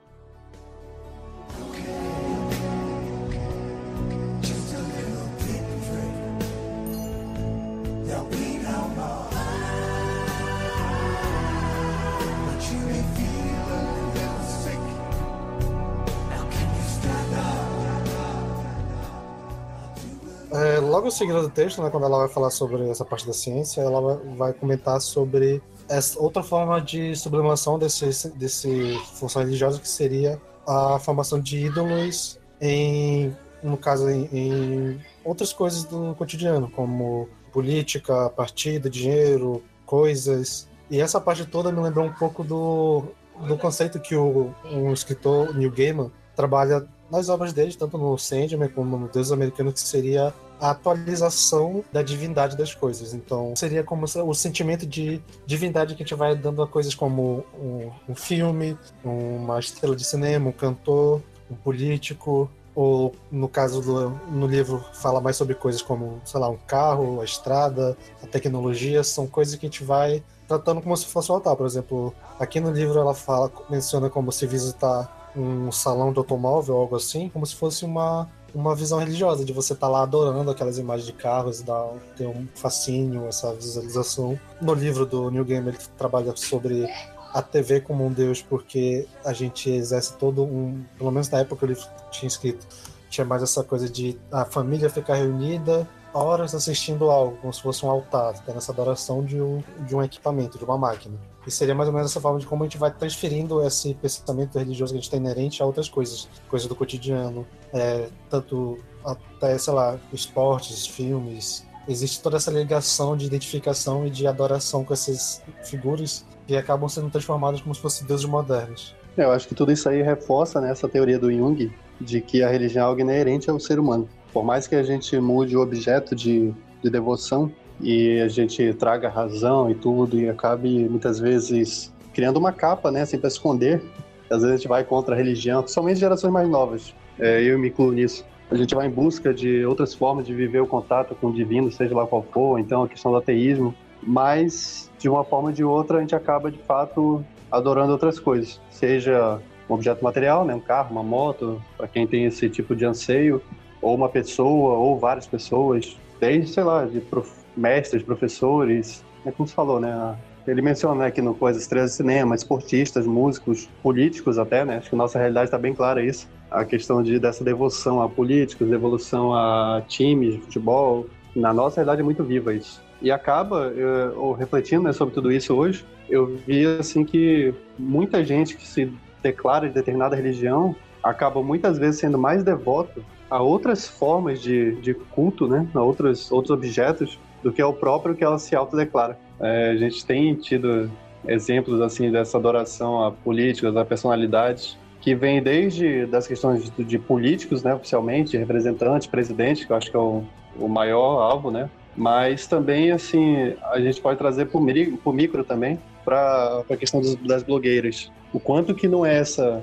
[21.00, 24.20] Logo seguindo do texto, né, quando ela vai falar sobre essa parte da ciência, ela
[24.36, 30.38] vai comentar sobre essa outra forma de sublimação desse, desse função religiosa, que seria
[30.68, 38.28] a formação de ídolos em, no caso, em, em outras coisas do cotidiano, como política,
[38.28, 40.68] partido, dinheiro, coisas.
[40.90, 43.04] E essa parte toda me lembrou um pouco do,
[43.48, 48.68] do conceito que o um escritor, Neil Gaiman, trabalha nas obras dele, tanto no Sandman
[48.68, 53.14] como no Deus Americano, que seria a atualização da divindade das coisas.
[53.14, 57.44] Então, seria como o sentimento de divindade que a gente vai dando a coisas como
[57.58, 64.10] um, um filme, uma estrela de cinema, um cantor, um político, ou no caso do
[64.30, 69.02] no livro fala mais sobre coisas como, sei lá, um carro, a estrada, a tecnologia,
[69.02, 71.56] são coisas que a gente vai tratando como se fosse um altar.
[71.56, 76.76] Por exemplo, aqui no livro ela fala, menciona como se visitar um salão de automóvel
[76.76, 80.50] algo assim, como se fosse uma uma visão religiosa, de você estar tá lá adorando
[80.50, 84.38] aquelas imagens de carros, dar, ter um fascínio, essa visualização.
[84.60, 86.88] No livro do New Game ele trabalha sobre
[87.32, 90.84] a TV como um deus, porque a gente exerce todo um.
[90.98, 92.66] Pelo menos na época que o livro tinha escrito,
[93.08, 97.86] tinha mais essa coisa de a família ficar reunida horas assistindo algo, como se fosse
[97.86, 101.16] um altar, tendo essa adoração de um, de um equipamento, de uma máquina.
[101.46, 104.58] E seria mais ou menos essa forma de como a gente vai transferindo esse pensamento
[104.58, 109.56] religioso que a gente tem inerente a outras coisas, coisas do cotidiano, é, tanto até,
[109.56, 111.66] sei lá, esportes, filmes.
[111.88, 117.08] Existe toda essa ligação de identificação e de adoração com essas figuras que acabam sendo
[117.10, 118.94] transformadas como se fossem deuses modernos.
[119.16, 122.42] É, eu acho que tudo isso aí reforça né, essa teoria do Jung de que
[122.42, 124.08] a religião é algo inerente ao ser humano.
[124.32, 127.50] Por mais que a gente mude o objeto de, de devoção
[127.82, 133.02] e a gente traga razão e tudo e acabe muitas vezes criando uma capa, né,
[133.02, 133.82] assim, para esconder,
[134.28, 136.94] às vezes a gente vai contra a religião, principalmente gerações mais novas.
[137.18, 138.24] É, eu me incluo nisso.
[138.50, 141.70] A gente vai em busca de outras formas de viver o contato com o divino,
[141.70, 145.62] seja lá qual for, então a questão do ateísmo, mas de uma forma ou de
[145.62, 150.60] outra a gente acaba de fato adorando outras coisas, seja um objeto material, né, um
[150.60, 153.40] carro, uma moto, para quem tem esse tipo de anseio,
[153.80, 157.39] ou uma pessoa, ou várias pessoas, desde, sei lá, de prof...
[157.56, 163.06] mestres, professores, é como você falou, né, ele menciona aqui no Coisas de Cinema, esportistas,
[163.06, 164.78] músicos, políticos até, né?
[164.78, 166.28] Acho que nossa realidade está bem clara isso.
[166.50, 171.06] A questão de, dessa devoção a políticos, devolução a times de futebol.
[171.36, 172.82] Na nossa realidade é muito viva isso.
[173.02, 178.56] E acaba, eu, refletindo né, sobre tudo isso hoje, eu vi assim que muita gente
[178.56, 178.92] que se
[179.22, 184.92] declara de determinada religião acaba muitas vezes sendo mais devoto a outras formas de, de
[184.92, 189.18] culto, né, a outros, outros objetos, do que ao próprio que ela se autodeclara.
[189.40, 190.90] É, a gente tem tido
[191.26, 196.98] exemplos assim dessa adoração a políticos, a personalidades, que vem desde das questões de, de
[196.98, 200.22] políticos, né, oficialmente, representantes, presidente, que eu acho que é o,
[200.58, 205.78] o maior alvo, né, mas também assim a gente pode trazer para o micro também
[206.04, 208.10] para a questão dos, das blogueiras.
[208.32, 209.62] O quanto que não é essa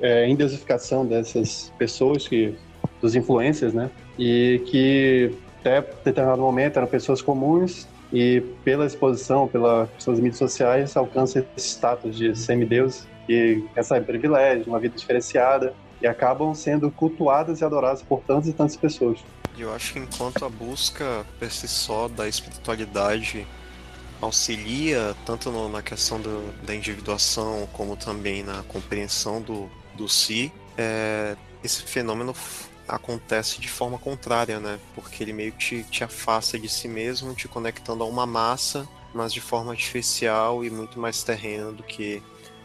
[0.00, 2.54] é, indesificação dessas pessoas que
[3.00, 3.90] dos influencers né?
[4.18, 10.96] E que até determinado momento eram pessoas comuns e pela exposição, pelas suas mídias sociais,
[10.96, 17.60] alcançam esse status de semideus que recebem privilégio, uma vida diferenciada e acabam sendo cultuadas
[17.60, 19.20] e adoradas por tantas e tantas pessoas.
[19.56, 23.46] Eu acho que enquanto a busca per si só da espiritualidade
[24.20, 30.52] auxilia tanto no, na questão do, da individuação como também na compreensão do, do si,
[30.76, 32.34] é, esse fenômeno
[32.86, 34.78] acontece de forma contrária, né?
[34.94, 38.88] Porque ele meio que te, te afasta de si mesmo, te conectando a uma massa,
[39.14, 42.22] mas de forma artificial e muito mais terrena do que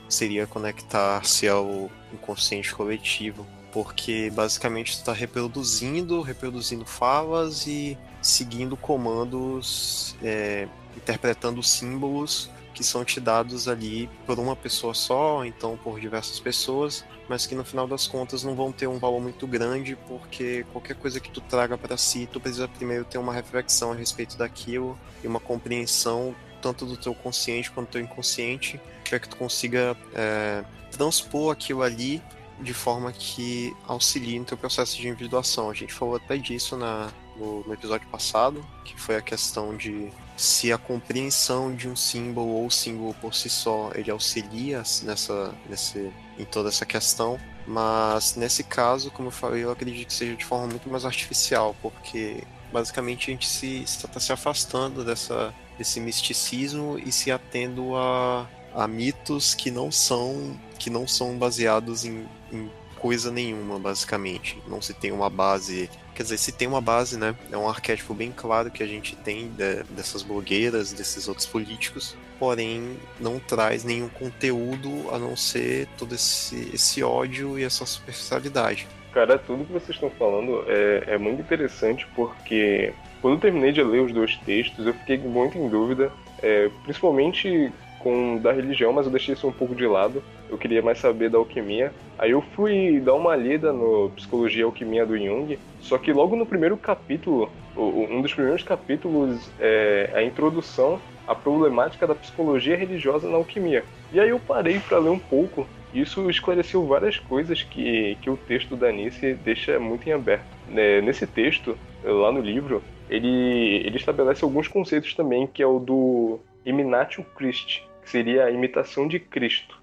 [0.09, 3.45] seria conectar-se ao inconsciente coletivo.
[3.71, 13.19] Porque basicamente está reproduzindo, reproduzindo falas e seguindo comandos, é, interpretando símbolos que são te
[13.19, 18.05] dados ali por uma pessoa só, então por diversas pessoas, mas que no final das
[18.05, 21.97] contas não vão ter um valor muito grande, porque qualquer coisa que tu traga para
[21.97, 26.95] si, tu precisa primeiro ter uma reflexão a respeito daquilo e uma compreensão tanto do
[26.95, 32.21] teu consciente quanto do teu inconsciente, para que tu consiga é, transpor aquilo ali
[32.61, 35.71] de forma que auxilie no teu processo de individuação.
[35.71, 37.09] A gente falou até disso na,
[37.39, 42.49] no, no episódio passado, que foi a questão de se a compreensão de um símbolo
[42.49, 48.63] ou símbolo por si só ele auxilia nessa nesse, em toda essa questão, mas nesse
[48.63, 53.29] caso, como eu falei, eu acredito que seja de forma muito mais artificial, porque basicamente
[53.29, 59.53] a gente se está se afastando dessa desse misticismo e se atendo a, a mitos
[59.53, 64.61] que não são que não são baseados em, em coisa nenhuma, basicamente.
[64.67, 67.35] Não se tem uma base Quer dizer, se tem uma base, né?
[67.51, 72.17] É um arquétipo bem claro que a gente tem de, dessas blogueiras, desses outros políticos,
[72.39, 78.87] porém não traz nenhum conteúdo a não ser todo esse, esse ódio e essa superficialidade.
[79.13, 82.91] Cara, tudo que vocês estão falando é, é muito interessante porque
[83.21, 86.11] quando eu terminei de ler os dois textos, eu fiquei muito em dúvida,
[86.41, 90.23] é, principalmente com da religião, mas eu deixei isso um pouco de lado.
[90.49, 91.93] Eu queria mais saber da alquimia.
[92.17, 96.35] Aí eu fui dar uma lida no Psicologia e Alquimia do Jung, só que logo
[96.35, 103.29] no primeiro capítulo, um dos primeiros capítulos é a introdução à problemática da psicologia religiosa
[103.29, 103.83] na alquimia.
[104.11, 105.67] E aí eu parei para ler um pouco.
[105.93, 110.45] E isso esclareceu várias coisas que, que o texto da Nice deixa muito em aberto.
[110.75, 115.79] É, nesse texto, lá no livro, ele, ele estabelece alguns conceitos também, que é o
[115.79, 119.76] do Imitatio Christi, que seria a imitação de Cristo.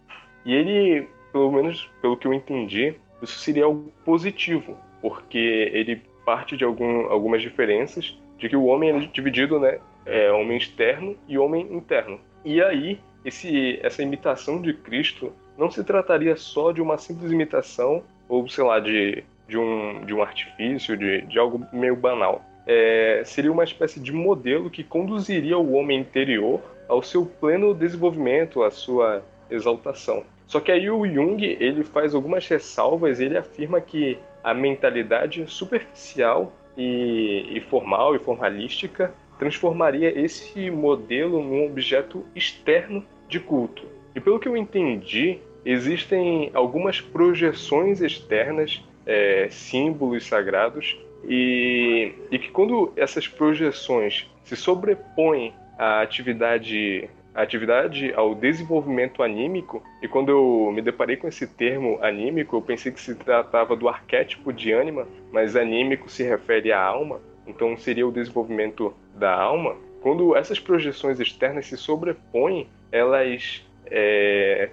[0.44, 6.56] E ele, pelo menos pelo que eu entendi, isso seria algo positivo, porque ele parte
[6.56, 11.38] de algum, algumas diferenças de que o homem é dividido, né, é homem externo e
[11.38, 12.18] homem interno.
[12.44, 18.02] E aí, esse, essa imitação de Cristo não se trataria só de uma simples imitação
[18.28, 22.42] ou, sei lá, de, de, um, de um artifício, de, de algo meio banal.
[22.66, 28.62] é, seria uma espécie de modelo que conduziria o homem interior ao seu pleno desenvolvimento,
[28.62, 30.24] à sua exaltação.
[30.46, 36.52] Só que aí o Jung ele faz algumas ressalvas, ele afirma que a mentalidade superficial
[36.76, 43.84] e, e formal e formalística transformaria esse modelo num objeto externo de culto.
[44.14, 52.50] E pelo que eu entendi, existem algumas projeções externas, é, símbolos sagrados, e, e que
[52.50, 60.80] quando essas projeções se sobrepõem à atividade atividade ao desenvolvimento anímico, e quando eu me
[60.80, 65.56] deparei com esse termo anímico, eu pensei que se tratava do arquétipo de ânima, mas
[65.56, 69.76] anímico se refere à alma, então seria o desenvolvimento da alma.
[70.00, 73.66] Quando essas projeções externas se sobrepõem, elas.
[73.86, 74.70] É,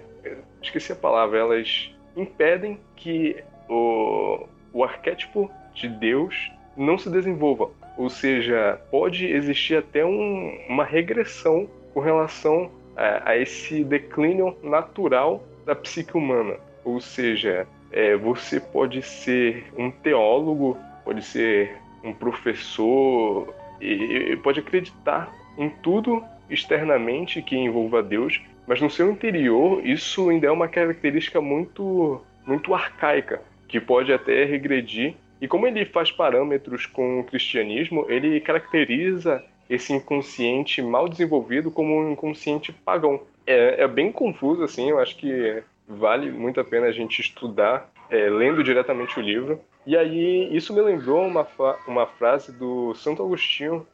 [0.62, 7.70] esqueci a palavra, elas impedem que o, o arquétipo de Deus não se desenvolva.
[7.96, 15.42] Ou seja, pode existir até um, uma regressão com relação a, a, esse declínio natural
[15.64, 16.56] da psique humana.
[16.84, 24.60] Ou seja, é, você pode ser um teólogo, pode ser um professor, e, e pode
[24.60, 30.68] acreditar em tudo externamente que envolva Deus, mas no seu interior isso ainda é uma
[30.68, 35.14] característica muito, muito arcaica, que pode até regredir.
[35.40, 41.98] E como ele faz parâmetros com o cristianismo, ele caracteriza esse inconsciente mal desenvolvido como
[41.98, 43.22] um inconsciente pagão.
[43.46, 47.90] É, é bem confuso, assim, eu acho que vale muito a pena a gente estudar,
[48.10, 49.60] é, lendo diretamente o livro.
[49.86, 51.46] E aí, isso me lembrou uma,
[51.86, 53.86] uma frase do Santo Agostinho,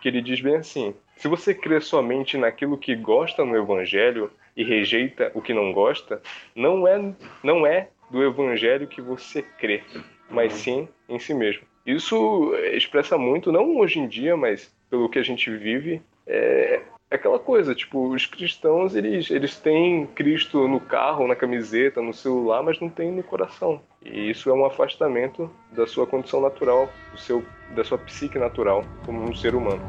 [0.00, 4.62] que ele diz bem assim: Se você crê somente naquilo que gosta no Evangelho e
[4.62, 6.22] rejeita o que não gosta,
[6.54, 9.82] não é, não é do Evangelho que você crê,
[10.30, 11.62] mas sim em si mesmo.
[11.84, 17.14] Isso expressa muito, não hoje em dia, mas pelo que a gente vive, é, é
[17.14, 22.62] aquela coisa, tipo, os cristãos, eles, eles têm Cristo no carro, na camiseta, no celular,
[22.62, 23.80] mas não tem no coração.
[24.04, 28.84] E isso é um afastamento da sua condição natural, do seu, da sua psique natural
[29.04, 29.82] como um ser humano.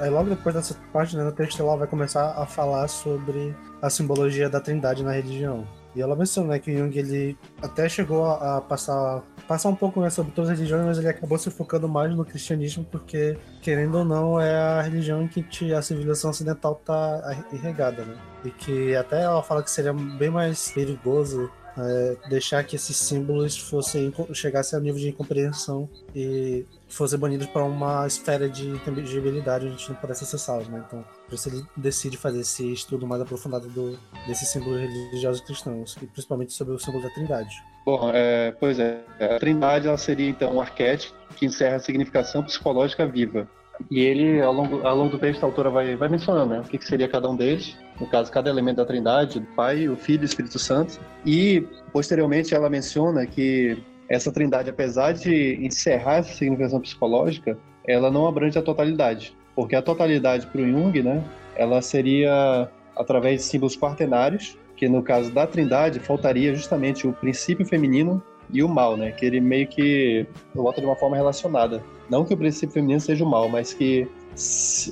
[0.00, 4.48] Aí logo depois dessa parte, né, texto ela vai começar a falar sobre a simbologia
[4.48, 5.66] da trindade na religião.
[5.94, 10.10] E ela menciona né, que Jung ele até chegou a, passar passar um pouco né,
[10.10, 14.04] sobre todas as religiões, mas ele acabou se focando mais no cristianismo porque, querendo ou
[14.04, 18.14] não, é a religião em que a civilização ocidental está irregada, né?
[18.44, 23.56] E que até ela fala que seria bem mais perigoso é, deixar que esses símbolos
[23.56, 29.74] fossem chegassem ao nível de incompreensão e fossem banidos para uma esfera de inteligibilidade onde
[29.74, 30.82] a gente não pudesse acessá-los, né?
[30.86, 35.96] Então, por isso ele decide fazer esse estudo mais aprofundado do, desses símbolos religiosos cristãos,
[36.02, 37.54] e principalmente sobre o símbolo da Trindade.
[37.84, 42.42] Bom, é, pois é, a Trindade ela seria então um arquétipo que encerra a significação
[42.42, 43.48] psicológica viva.
[43.90, 46.64] E ele, ao longo, ao longo do texto, a autora vai, vai mencionando né, o
[46.64, 49.96] que, que seria cada um deles, no caso, cada elemento da Trindade, o Pai, o
[49.96, 51.00] Filho e o Espírito Santo.
[51.24, 58.26] E, posteriormente, ela menciona que essa Trindade, apesar de encerrar essa significação psicológica, ela não
[58.26, 59.36] abrange a totalidade.
[59.54, 61.24] Porque a totalidade para o Jung, né,
[61.56, 67.66] ela seria através de símbolos quaternários, que no caso da Trindade faltaria justamente o princípio
[67.66, 69.12] feminino e o mal, né?
[69.12, 71.82] Que ele meio que volta de uma forma relacionada.
[72.08, 74.08] Não que o princípio feminino seja o mal, mas que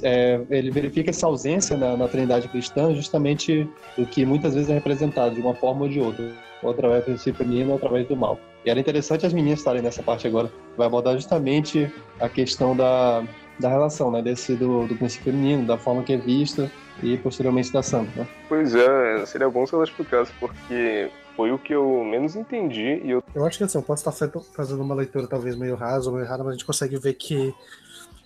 [0.02, 4.74] é, ele verifica essa ausência na, na, Trindade cristã justamente do que muitas vezes é
[4.74, 6.32] representado de uma forma ou de outra,
[6.62, 8.38] ou através do princípio feminino ou através do mal.
[8.64, 10.50] E era interessante as meninas estarem nessa parte agora.
[10.76, 13.22] Vai abordar justamente a questão da,
[13.58, 14.20] da relação, né?
[14.20, 16.70] Desse do, do princípio feminino, da forma que é vista
[17.02, 18.26] e posteriormente da santa, né?
[18.48, 23.00] Pois é, seria bom se ela explicasse, porque foi o que eu menos entendi.
[23.04, 23.22] E eu...
[23.34, 26.42] eu acho que assim, eu posso estar fazendo uma leitura talvez meio rasa meio errada,
[26.42, 27.54] mas a gente consegue ver que,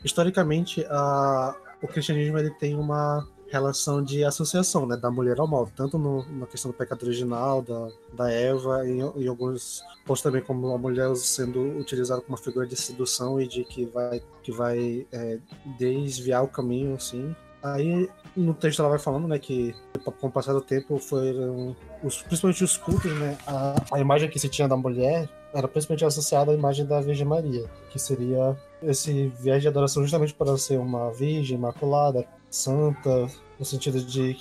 [0.05, 5.69] historicamente, a, o cristianismo ele tem uma relação de associação né, da mulher ao mal,
[5.75, 10.41] tanto no, na questão do pecado original, da, da Eva, e em alguns pontos também
[10.41, 14.53] como a mulher sendo utilizada como uma figura de sedução e de que vai, que
[14.53, 15.39] vai é,
[15.77, 17.35] desviar o caminho, assim.
[17.63, 19.75] Aí no texto ela vai falando, né, que
[20.21, 24.39] com o passar do tempo foram os, principalmente os cultos, né, a, a imagem que
[24.39, 29.29] se tinha da mulher era principalmente associada à imagem da Virgem Maria, que seria esse
[29.41, 33.27] viés de adoração justamente para ser uma virgem imaculada, santa,
[33.59, 34.37] no sentido de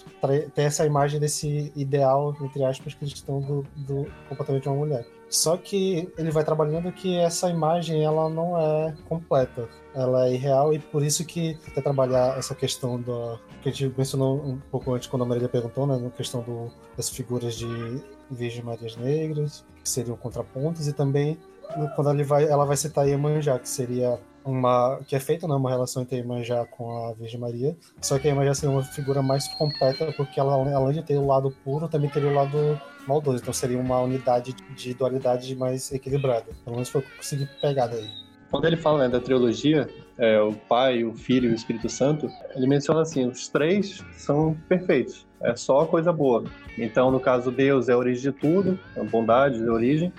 [0.56, 5.06] ter essa imagem desse ideal, entre aspas, cristão do, do comportamento de uma mulher.
[5.30, 10.74] Só que ele vai trabalhando que essa imagem ela não é completa, ela é irreal
[10.74, 14.94] e por isso que quer trabalhar essa questão da que a gente mencionou um pouco
[14.94, 17.68] antes quando a Marília perguntou, né, na questão do, das figuras de
[18.32, 21.38] Virgem Marias Negras, que seriam contrapontos e também
[21.96, 25.70] quando ele vai, ela vai citar Iemanjá, que seria uma que é feita né, uma
[25.70, 29.22] relação entre a Iemanjá com a Virgem Maria, só que a Iemanjá seria uma figura
[29.22, 33.42] mais completa porque ela além de ter o lado puro, também teria o lado maldoso,
[33.42, 36.46] então seria uma unidade de dualidade mais equilibrada.
[36.64, 38.08] Pelo menos foi o que eu consegui pegar daí.
[38.52, 42.30] Quando ele fala né, da trilogia, é, o Pai, o Filho e o Espírito Santo,
[42.56, 46.44] ele menciona assim, os três são perfeitos, é só coisa boa.
[46.78, 50.12] Então, no caso, Deus é a origem de tudo, a bondade, a origem.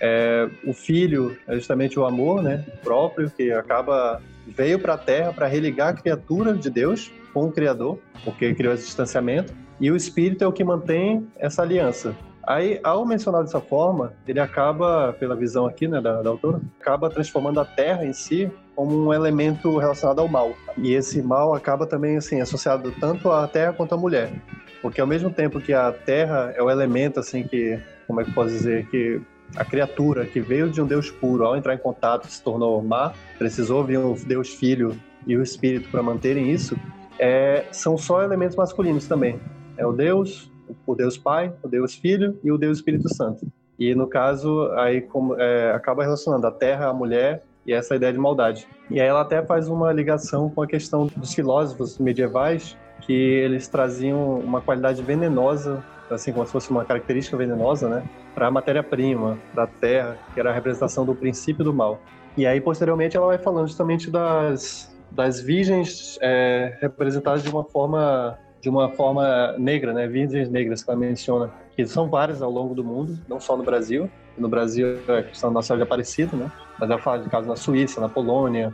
[0.00, 5.32] É, o filho é justamente o amor, né, próprio, que acaba veio para a Terra
[5.32, 9.52] para religar a criatura de Deus com o Criador, porque criou esse distanciamento.
[9.80, 12.14] E o Espírito é o que mantém essa aliança.
[12.48, 17.10] Aí, ao mencionar dessa forma, ele acaba, pela visão aqui, né, da, da autora, acaba
[17.10, 20.54] transformando a Terra em si como um elemento relacionado ao mal.
[20.78, 24.32] E esse mal acaba também, assim, associado tanto à Terra quanto à mulher.
[24.80, 28.32] Porque ao mesmo tempo que a Terra é o elemento, assim, que, como é que
[28.32, 29.20] posso dizer, que
[29.54, 33.12] a criatura que veio de um Deus puro, ao entrar em contato, se tornou má,
[33.36, 36.78] precisou vir o Deus Filho e o Espírito para manterem isso,
[37.18, 39.38] é, são só elementos masculinos também.
[39.78, 40.52] É o Deus,
[40.86, 43.46] o Deus Pai, o Deus Filho e o Deus Espírito Santo.
[43.78, 48.12] E no caso, aí como, é, acaba relacionando a terra, a mulher e essa ideia
[48.12, 48.68] de maldade.
[48.90, 53.68] E aí ela até faz uma ligação com a questão dos filósofos medievais, que eles
[53.68, 58.02] traziam uma qualidade venenosa assim como se fosse uma característica venenosa, né,
[58.34, 62.00] para a matéria-prima da Terra, que era a representação do princípio do mal.
[62.36, 68.38] E aí posteriormente ela vai falando justamente das das virgens é, representadas de uma forma
[68.68, 72.74] de uma forma negra, né, virgens negras que ela menciona, que são várias ao longo
[72.74, 74.10] do mundo, não só no Brasil.
[74.36, 77.56] No Brasil é a questão da de Aparecida, né, mas ela fala de casos na
[77.56, 78.72] Suíça, na Polônia,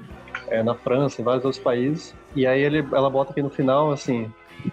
[0.49, 2.13] é, na França, em vários outros países.
[2.35, 4.31] E aí ele, ela bota aqui no final assim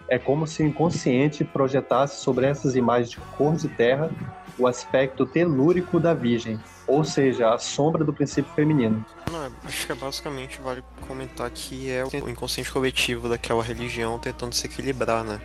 [0.08, 4.10] é como se o inconsciente projetasse sobre essas imagens de cor de terra
[4.58, 9.06] o aspecto telúrico da Virgem, ou seja, a sombra do princípio feminino.
[9.32, 14.54] Não, acho que é basicamente vale comentar que é o inconsciente coletivo daquela religião tentando
[14.54, 15.40] se equilibrar, né?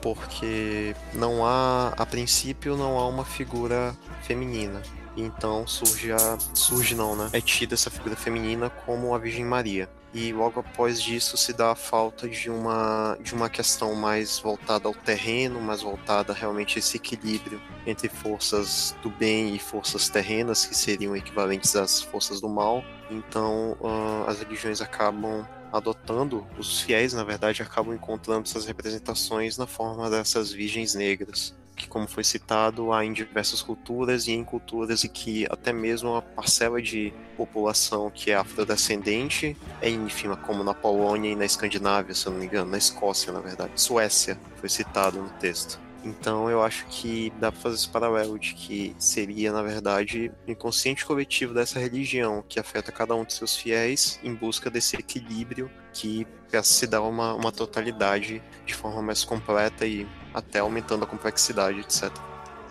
[0.00, 4.82] Porque não há, a princípio, não há uma figura feminina.
[5.16, 6.38] Então surge a.
[6.54, 7.28] surge não, né?
[7.32, 11.72] É tida essa figura feminina como a Virgem Maria e logo após disso se dá
[11.72, 16.80] a falta de uma, de uma questão mais voltada ao terreno, mais voltada realmente a
[16.80, 22.48] esse equilíbrio entre forças do bem e forças terrenas, que seriam equivalentes às forças do
[22.48, 22.84] mal.
[23.10, 29.66] Então uh, as religiões acabam adotando, os fiéis na verdade acabam encontrando essas representações na
[29.66, 35.02] forma dessas virgens negras que, como foi citado, há em diversas culturas e em culturas
[35.02, 40.74] e que até mesmo a parcela de população que é afrodescendente é ínfima, como na
[40.74, 43.72] Polônia e na Escandinávia, se eu não me engano, na Escócia, na verdade.
[43.76, 45.80] Suécia foi citado no texto.
[46.04, 50.50] Então eu acho que dá para fazer esse paralelo de que seria, na verdade, o
[50.50, 55.70] inconsciente coletivo dessa religião que afeta cada um de seus fiéis em busca desse equilíbrio
[55.92, 56.26] que
[56.62, 62.10] se dá uma, uma totalidade de forma mais completa e até aumentando a complexidade, etc.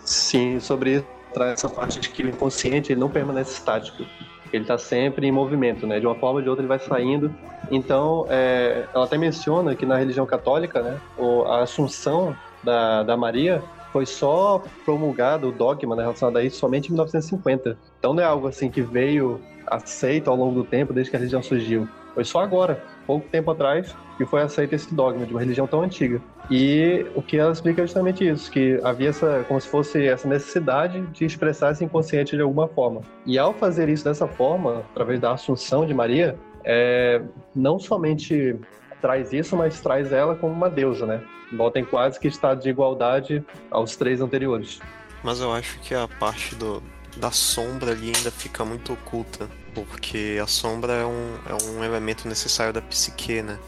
[0.04, 1.04] Sim, sobre
[1.36, 4.04] essa parte de que o inconsciente ele não permanece estático.
[4.52, 6.00] Ele está sempre em movimento, né?
[6.00, 7.32] De uma forma ou de outra ele vai saindo.
[7.70, 11.00] Então, é, ela até menciona que na religião católica, né,
[11.46, 16.88] a assunção da, da Maria foi só promulgado o dogma né, relacionado a isso somente
[16.88, 17.76] em 1950.
[17.98, 21.18] Então não é algo assim que veio aceito ao longo do tempo, desde que a
[21.18, 21.88] religião surgiu.
[22.14, 25.82] Foi só agora, pouco tempo atrás, que foi aceito esse dogma de uma religião tão
[25.82, 26.20] antiga.
[26.50, 30.28] E o que ela explica é justamente isso, que havia essa, como se fosse essa
[30.28, 33.02] necessidade de expressar esse inconsciente de alguma forma.
[33.24, 37.22] E ao fazer isso dessa forma, através da assunção de Maria, é,
[37.54, 38.56] não somente
[39.00, 41.22] traz isso, mas traz ela como uma deusa, né?
[41.52, 44.78] Volta em quase que estado de igualdade aos três anteriores.
[45.22, 46.82] Mas eu acho que a parte do,
[47.16, 52.28] da sombra ali ainda fica muito oculta, porque a sombra é um, é um elemento
[52.28, 53.58] necessário da psique, né?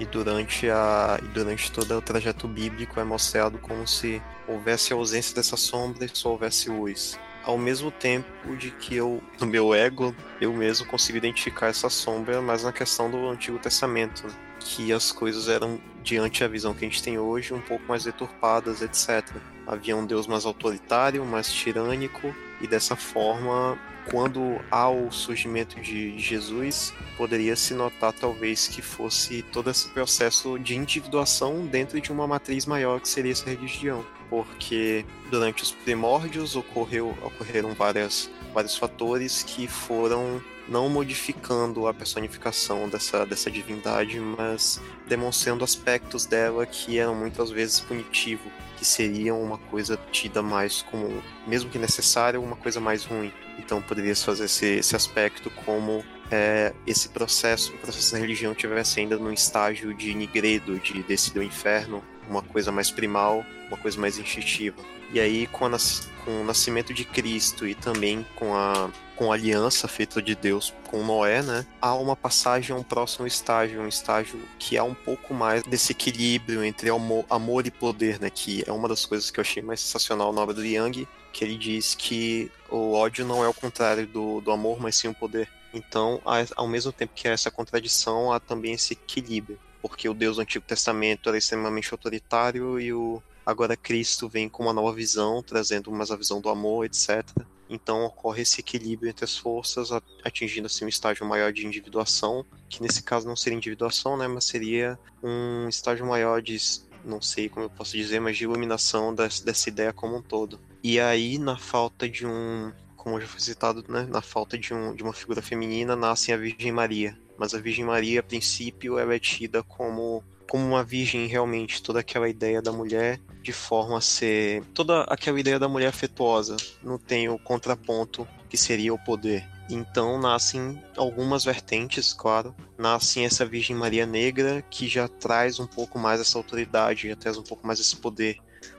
[0.00, 5.34] E durante, a, e durante todo o trajeto bíblico é mostrado como se houvesse ausência
[5.34, 7.18] dessa sombra e só houvesse luz.
[7.44, 12.40] Ao mesmo tempo de que eu, no meu ego, eu mesmo consigo identificar essa sombra,
[12.40, 14.26] mas na questão do Antigo Testamento.
[14.26, 14.34] Né?
[14.62, 18.04] Que as coisas eram, diante a visão que a gente tem hoje, um pouco mais
[18.04, 19.28] deturpadas, etc.
[19.66, 23.78] Havia um Deus mais autoritário, mais tirânico, e dessa forma,
[24.10, 30.58] quando há o surgimento de Jesus, poderia se notar talvez que fosse todo esse processo
[30.58, 34.04] de individuação dentro de uma matriz maior que seria essa religião.
[34.28, 42.88] Porque durante os primórdios ocorreu, ocorreram várias, vários fatores que foram não modificando a personificação
[42.88, 49.58] dessa, dessa divindade, mas demonstrando aspectos dela que eram muitas vezes punitivo, que seriam uma
[49.58, 53.32] coisa tida mais como, mesmo que necessária, uma coisa mais ruim.
[53.58, 58.54] Então poderia se fazer esse, esse aspecto como é, esse processo, o processo da religião
[58.54, 63.76] tivesse ainda num estágio de nigredo, de descida ao inferno, uma coisa mais primal, uma
[63.76, 64.82] coisa mais instintiva.
[65.12, 65.76] E aí, com, a,
[66.24, 70.72] com o nascimento de Cristo e também com a, com a aliança feita de Deus
[70.88, 74.94] com Noé, né, há uma passagem a um próximo estágio, um estágio que é um
[74.94, 79.30] pouco mais desse equilíbrio entre amor, amor e poder, né, que é uma das coisas
[79.30, 83.24] que eu achei mais sensacional na obra do Yang, que ele diz que o ódio
[83.24, 85.48] não é o contrário do, do amor, mas sim o poder.
[85.74, 86.20] Então,
[86.54, 90.42] ao mesmo tempo que há essa contradição, há também esse equilíbrio, porque o Deus do
[90.42, 95.90] Antigo Testamento era extremamente autoritário e o agora Cristo vem com uma nova visão, trazendo
[95.90, 97.24] mais a visão do amor, etc.
[97.68, 99.90] Então ocorre esse equilíbrio entre as forças,
[100.22, 104.44] atingindo assim um estágio maior de individuação, que nesse caso não seria individuação, né, mas
[104.44, 106.58] seria um estágio maior de
[107.04, 110.60] não sei como eu posso dizer, mas de iluminação dessa, dessa ideia como um todo.
[110.82, 114.94] E aí, na falta de um, como já foi citado, né, na falta de, um,
[114.94, 117.18] de uma figura feminina, nasce a Virgem Maria.
[117.36, 120.22] Mas a Virgem Maria, a princípio, ela é tida como,
[120.52, 124.62] como uma virgem realmente, toda aquela ideia da mulher de forma a ser.
[124.74, 126.58] toda aquela ideia da mulher afetuosa.
[126.82, 129.48] Não tem o contraponto que seria o poder.
[129.70, 132.54] Então nascem algumas vertentes, claro.
[132.76, 137.38] Nasce essa Virgem Maria Negra que já traz um pouco mais essa autoridade, já traz
[137.38, 138.36] um pouco mais esse poder.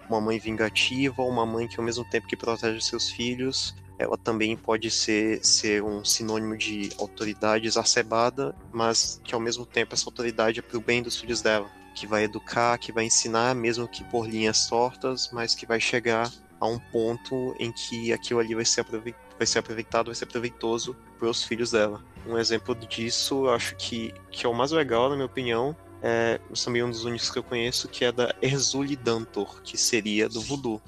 [0.08, 4.56] Uma mãe vingativa, uma mãe que ao mesmo tempo que protege seus filhos, ela também
[4.56, 10.60] pode ser, ser um sinônimo de autoridade exacerbada, mas que ao mesmo tempo essa autoridade
[10.60, 14.04] é para o bem dos filhos dela, que vai educar, que vai ensinar, mesmo que
[14.06, 18.66] por linhas tortas, mas que vai chegar a um ponto em que aquilo ali vai
[18.66, 22.04] ser aproveitado vai ser aproveitado, vai ser proveitoso para os filhos dela.
[22.26, 26.40] Um exemplo disso, eu acho que, que é o mais legal, na minha opinião, é
[26.64, 30.42] também um dos únicos que eu conheço, que é da Erzuli Dantor, que seria do
[30.42, 30.82] voodoo,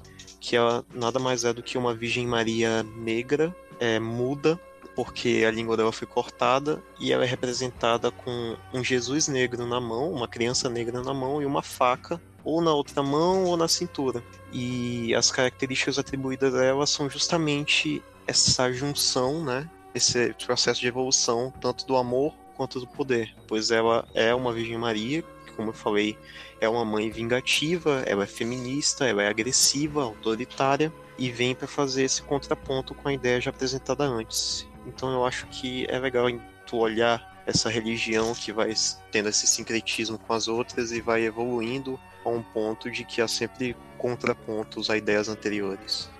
[0.46, 4.56] que ela nada mais é do que uma Virgem Maria negra, é, muda,
[4.94, 9.80] porque a língua dela foi cortada, e ela é representada com um Jesus negro na
[9.80, 13.66] mão, uma criança negra na mão e uma faca ou na outra mão ou na
[13.66, 14.22] cintura.
[14.52, 19.68] E as características atribuídas a ela são justamente essa junção, né?
[19.92, 23.34] Esse processo de evolução, tanto do amor quanto do poder.
[23.48, 25.24] Pois ela é uma Virgem Maria,
[25.56, 26.16] como eu falei,
[26.60, 32.04] é uma mãe vingativa, ela é feminista, ela é agressiva, autoritária, e vem para fazer
[32.04, 34.66] esse contraponto com a ideia já apresentada antes.
[34.86, 36.26] Então eu acho que é legal
[36.66, 38.74] tu olhar essa religião que vai
[39.10, 43.28] tendo esse sincretismo com as outras e vai evoluindo a um ponto de que há
[43.28, 46.10] sempre contrapontos a ideias anteriores.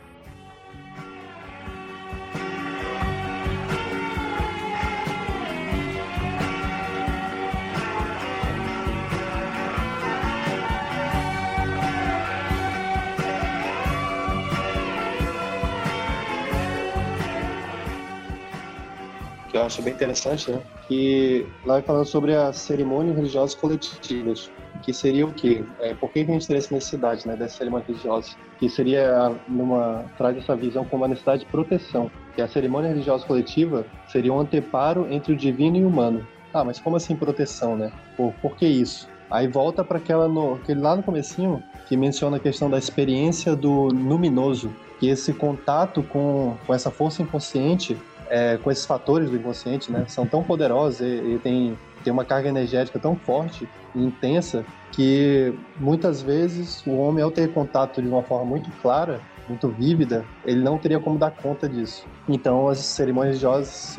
[19.51, 20.61] Que eu acho bem interessante, né?
[20.89, 24.51] Que lá falando sobre as cerimônias religiosas coletivas,
[24.83, 25.65] que seria o quê?
[25.81, 28.37] É, por que a gente teria essa necessidade, né, dessas cerimônias religiosas?
[28.59, 32.11] Que seria numa traz essa visão como uma necessidade de proteção.
[32.35, 36.27] Que a cerimônia religiosa coletiva seria um anteparo entre o divino e o humano.
[36.53, 37.93] Ah, mas como assim proteção, né?
[38.17, 39.09] Por, por que isso?
[39.31, 43.55] Aí volta para aquela no, aquele lá no comecinho que menciona a questão da experiência
[43.55, 47.97] do luminoso, que esse contato com, com essa força inconsciente
[48.29, 52.25] é, com esses fatores do inconsciente, né, são tão poderosos e, e tem, tem uma
[52.25, 58.09] carga energética tão forte e intensa que muitas vezes o homem, ao ter contato de
[58.09, 62.05] uma forma muito clara, muito vívida, ele não teria como dar conta disso.
[62.29, 63.99] Então, as cerimônias religiosas,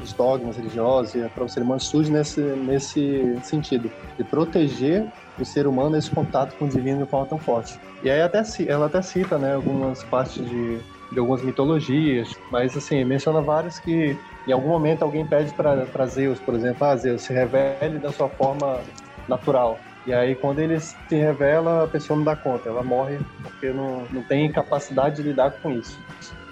[0.00, 5.06] os dogmas religiosos e a cerimônia surgem nesse, nesse sentido, de proteger
[5.38, 7.78] o ser humano nesse contato com o divino de forma tão forte.
[8.02, 10.78] E aí até, ela até cita né, algumas partes de
[11.10, 16.38] de algumas mitologias, mas assim, menciona vários que em algum momento alguém pede para Zeus,
[16.40, 18.80] por exemplo, ah, Zeus, se revele da sua forma
[19.28, 19.78] natural.
[20.06, 24.06] E aí, quando ele se revela, a pessoa não dá conta, ela morre porque não,
[24.10, 25.98] não tem capacidade de lidar com isso.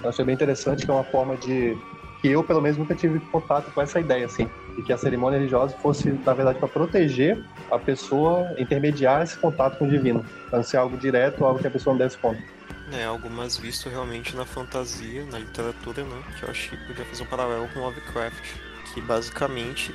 [0.03, 1.77] Eu achei bem interessante que é uma forma de.
[2.21, 4.49] que eu, pelo menos, nunca tive contato com essa ideia, assim.
[4.77, 9.79] e que a cerimônia religiosa fosse, na verdade, para proteger a pessoa, intermediar esse contato
[9.79, 12.58] com o divino, para não ser algo direto, algo que a pessoa não desse conta.
[12.93, 16.23] É algo mais visto realmente na fantasia, na literatura, né?
[16.39, 18.57] Que eu acho que podia fazer um paralelo com Lovecraft,
[18.95, 19.95] que basicamente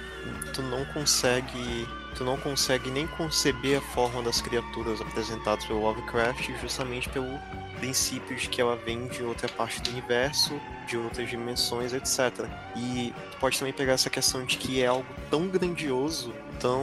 [0.54, 6.48] tu não consegue tu não consegue nem conceber a forma das criaturas apresentadas pelo Lovecraft
[6.62, 7.40] justamente pelo
[7.80, 12.48] princípio de que ela vem de outra parte do universo, de outras dimensões, etc.
[12.76, 16.80] E tu pode também pegar essa questão de que é algo tão grandioso, tão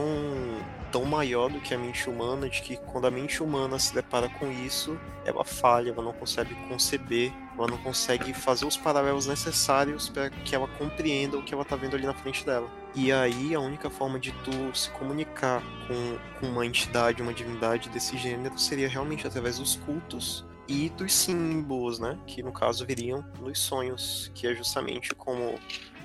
[0.91, 4.27] tão maior do que a mente humana, de que quando a mente humana se depara
[4.29, 10.09] com isso, ela falha, ela não consegue conceber, ela não consegue fazer os paralelos necessários
[10.09, 12.69] para que ela compreenda o que ela está vendo ali na frente dela.
[12.93, 17.89] E aí a única forma de tu se comunicar com, com uma entidade, uma divindade
[17.89, 22.17] desse gênero seria realmente através dos cultos e dos símbolos, né?
[22.27, 25.55] Que no caso viriam nos sonhos, que é justamente como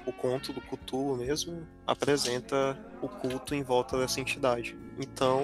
[0.07, 4.76] o conto do Cthulhu mesmo apresenta o culto em volta dessa entidade.
[4.98, 5.42] Então,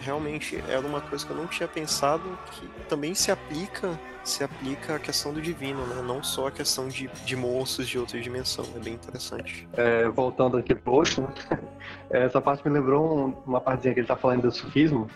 [0.00, 4.96] realmente era uma coisa que eu não tinha pensado que também se aplica se aplica
[4.96, 6.00] a questão do divino, né?
[6.00, 7.36] Não só a questão de, de
[7.86, 8.64] de outra dimensão.
[8.74, 9.68] É bem interessante.
[9.74, 11.28] É, voltando aqui pro Osho,
[12.08, 15.08] essa parte me lembrou uma partezinha que ele tá falando do sufismo,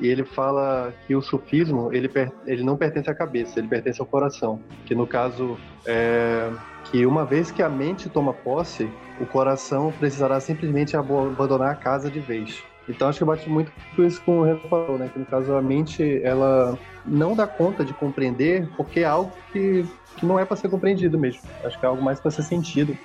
[0.00, 2.10] e ele fala que o sufismo ele,
[2.46, 4.60] ele não pertence à cabeça, ele pertence ao coração.
[4.86, 6.50] Que no caso é,
[6.84, 8.90] que uma vez que a mente toma posse,
[9.20, 12.62] o coração precisará simplesmente abandonar a casa de vez.
[12.88, 15.08] Então acho que bate muito com isso com o Renan falou, né?
[15.12, 19.86] Que no caso a mente ela não dá conta de compreender porque é algo que,
[20.16, 21.40] que não é para ser compreendido mesmo.
[21.64, 22.96] Acho que é algo mais para ser sentido.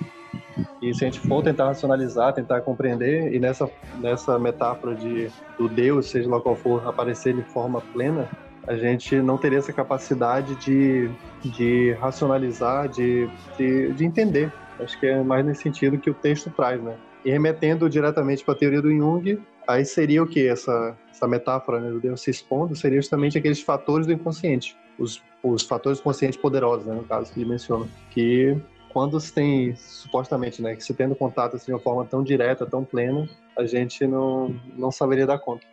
[0.82, 5.68] E se a gente for tentar racionalizar, tentar compreender, e nessa, nessa metáfora de do
[5.68, 8.28] Deus, seja lá qual for, aparecer de forma plena,
[8.66, 11.10] a gente não teria essa capacidade de,
[11.42, 13.28] de racionalizar, de,
[13.58, 14.52] de, de entender.
[14.78, 16.94] Acho que é mais nesse sentido que o texto traz, né?
[17.24, 21.80] E remetendo diretamente para a teoria do Jung, aí seria o que essa, essa metáfora
[21.80, 22.74] né, do Deus se expondo?
[22.74, 27.40] Seria justamente aqueles fatores do inconsciente, os, os fatores conscientes poderosos, né, no caso que
[27.40, 28.56] ele menciona, que
[28.92, 32.66] quando se tem, supostamente, né, que se tendo contato assim, de uma forma tão direta,
[32.66, 35.64] tão plena, a gente não, não saberia dar conta.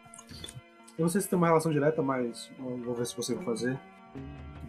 [0.97, 3.79] Eu não sei se tem uma relação direta, mas vou ver se vai fazer.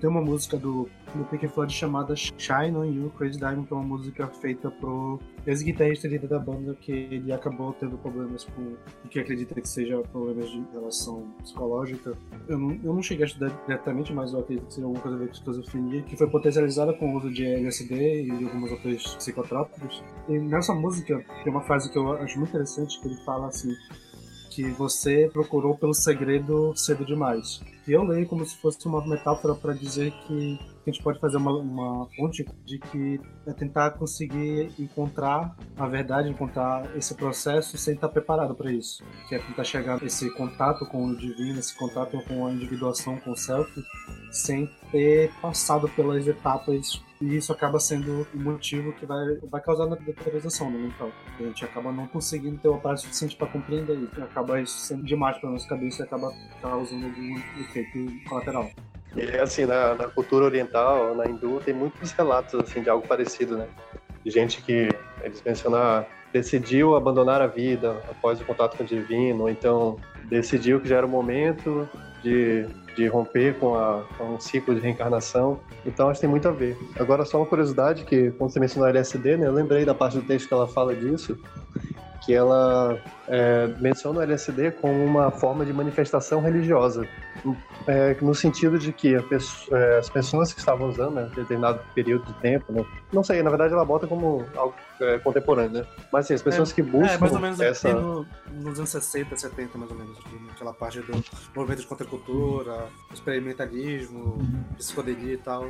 [0.01, 3.77] Tem uma música do, do Pink Floyd chamada Shine On You, Crazy Diamond, que é
[3.77, 5.19] uma música feita pro
[5.49, 9.99] ex-guitarrista líder da banda, que ele acabou tendo problemas com o que acredita que seja
[10.13, 12.13] problemas de relação psicológica.
[12.47, 15.17] Eu não, eu não cheguei a estudar diretamente, mas eu acredito que seja alguma coisa
[15.17, 18.71] a ver com esquizofrenia, que foi potencializada com o uso de LSD e de alguns
[18.71, 20.05] outros psicotrópicos.
[20.29, 23.75] E nessa música tem uma frase que eu acho muito interessante, que ele fala assim
[24.51, 27.61] que você procurou pelo segredo cedo demais.
[27.87, 30.59] E eu leio como se fosse uma metáfora para dizer que
[30.89, 36.29] a gente pode fazer uma, uma ponte de que é tentar conseguir encontrar a verdade,
[36.29, 39.03] encontrar esse processo sem estar preparado para isso.
[39.29, 43.33] Que é tentar chegar esse contato com o divino, esse contato com a individuação, com
[43.33, 43.71] o self,
[44.31, 49.93] sem ter passado pelas etapas e isso acaba sendo o motivo que vai, vai causar
[49.93, 51.11] a deterioração do mental.
[51.39, 54.23] A gente acaba não conseguindo ter o aparato suficiente para compreender isso.
[54.23, 56.33] Acaba isso sendo demais para nossa cabeça e acaba
[56.63, 58.71] causando algum efeito colateral.
[59.17, 63.57] E assim, na, na, cultura oriental, na hindu, tem muitos relatos assim de algo parecido,
[63.57, 63.67] né?
[64.25, 64.89] De gente que
[65.23, 69.97] eles mencionam ah, decidiu abandonar a vida após o contato com o divino, ou então
[70.25, 71.89] decidiu que já era o momento
[72.23, 72.67] de
[72.99, 75.61] de romper com, a, com um ciclo de reencarnação.
[75.87, 76.77] Então acho que tem muito a ver.
[76.99, 80.19] Agora, só uma curiosidade, que quando você mencionou a LSD, né, eu lembrei da parte
[80.19, 81.39] do texto que ela fala disso,
[82.29, 87.09] que ela é, menciona o LSD como uma forma de manifestação religiosa,
[87.87, 92.27] é, no sentido de que pessoa, é, as pessoas que estavam usando né, determinado período
[92.27, 95.87] de tempo, né, não sei, na verdade ela bota como algo é, contemporâneo, né?
[96.13, 97.15] Mas assim, as pessoas é, que buscam.
[97.15, 97.95] É, mais ou menos essa...
[97.95, 100.19] no, nos anos 60, 70, mais ou menos,
[100.51, 101.25] aquela parte do
[101.57, 104.37] movimento de contracultura, experimentalismo,
[104.77, 105.65] psicodelia e tal.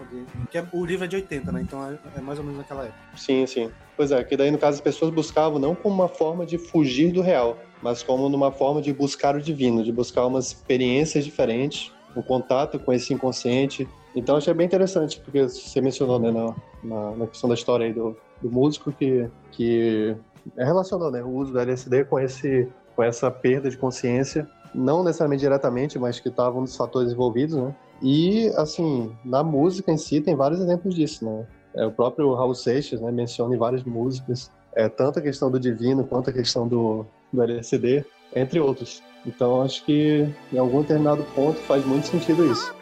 [0.50, 1.60] Que é, o livro é de 80, né?
[1.60, 2.98] Então é, é mais ou menos naquela época.
[3.16, 3.70] Sim, sim.
[3.98, 7.10] Pois é, que daí no caso as pessoas buscavam não como uma forma de fugir
[7.10, 11.92] do real, mas como numa forma de buscar o divino, de buscar umas experiências diferentes,
[12.16, 13.88] um contato com esse inconsciente.
[14.14, 17.92] Então achei bem interessante, porque você mencionou né, na, na, na questão da história aí
[17.92, 20.16] do, do músico que, que
[20.56, 25.02] é relacionou né, o uso do LSD com, esse, com essa perda de consciência, não
[25.02, 27.74] necessariamente diretamente, mas que estavam nos fatores envolvidos, né?
[28.00, 31.44] E, assim, na música em si tem vários exemplos disso, né?
[31.78, 35.58] É, o próprio Raul Seixas né, menciona em várias músicas é, tanto a questão do
[35.58, 38.04] divino quanto a questão do, do LSD,
[38.34, 39.02] entre outros.
[39.24, 42.74] Então, acho que em algum determinado ponto faz muito sentido isso.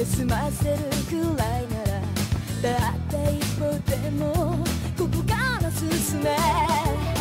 [0.00, 0.76] 休ませる
[1.10, 4.64] くらいならたった一歩でも
[4.96, 7.19] ここから進め。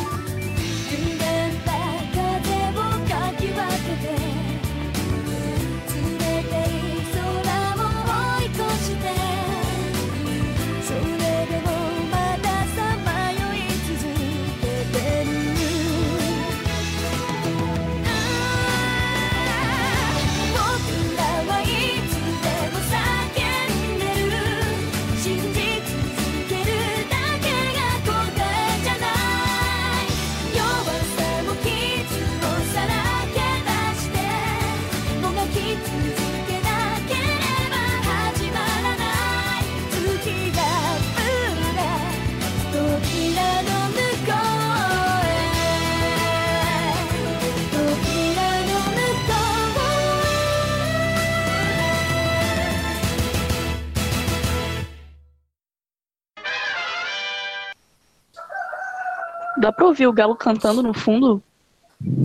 [59.59, 61.43] Dá pra ouvir o galo cantando no fundo?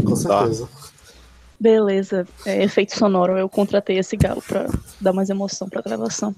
[0.06, 0.68] Com certeza.
[1.58, 3.36] Beleza, é efeito sonoro.
[3.38, 4.66] Eu contratei esse galo pra
[5.00, 6.34] dar mais emoção pra gravação.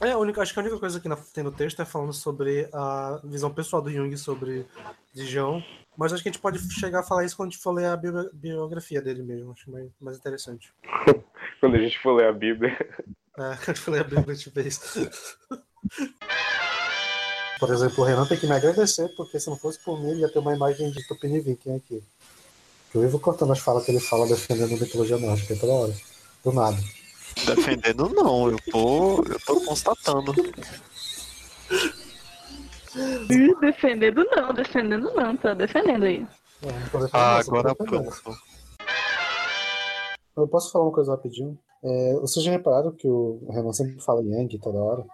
[0.00, 2.68] É, a única, acho que a única coisa que tem no texto é falando sobre
[2.72, 4.66] a visão pessoal do Jung sobre
[5.14, 5.62] religião.
[5.96, 7.86] Mas acho que a gente pode chegar a falar isso quando a gente for ler
[7.86, 9.52] a bio- biografia dele mesmo.
[9.52, 10.72] Acho mais, mais interessante.
[11.58, 12.76] Quando a gente for ler a Bíblia.
[13.38, 15.08] É, quando a gente for ler a Bíblia, a gente vê isso.
[17.58, 20.20] Por exemplo, o Renan tem que me agradecer, porque se não fosse por mim, ele
[20.20, 22.02] ia ter uma imagem de Tupiniviquim aqui.
[22.90, 25.94] Que eu vivo cortando as falas que ele fala defendendo a mitologia nórdica toda hora.
[26.44, 26.76] Do nada.
[27.46, 30.32] Defendendo não, eu tô, eu tô constatando.
[33.60, 36.26] Defendendo não, defendendo não, tá defendendo aí.
[36.62, 38.38] É, não tô defendendo, Ah, agora pronto.
[40.36, 41.58] Eu posso falar uma coisa rapidinho?
[41.82, 45.04] É, vocês já repararam que o Renan sempre fala Yang toda hora?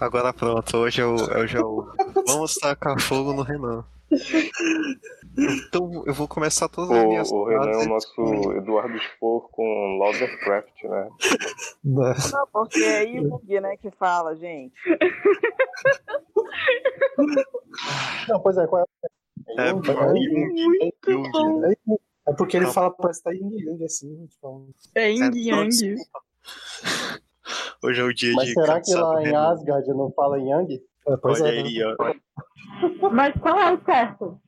[0.00, 1.86] Agora pronto, hoje é o, hoje é o
[2.26, 3.84] Vamos tacar fogo no Renan.
[5.36, 9.48] Então eu vou começar todas as minhas O, o Renan é o nosso Eduardo Spor
[9.50, 11.08] com Lovecraft, né?
[11.84, 12.14] Né?
[12.32, 14.72] Não, porque é Jung, né, que fala, gente.
[18.28, 19.62] Não, pois é, qual é?
[19.62, 19.82] É, Jung?
[19.82, 21.60] porque- Muito Jung, bom.
[21.60, 21.74] né?
[22.26, 24.26] É porque ele fala que tá Yin Yang assim.
[24.28, 25.96] Tipo, É Yin É, Yang.
[27.82, 29.34] Hoje é o dia Mas de será que lá em.
[29.34, 30.80] Asgard não fala Yang?
[31.08, 31.68] é, pois Olha é, né?
[31.68, 33.10] aí, ó.
[33.10, 34.40] Mas qual é o certo?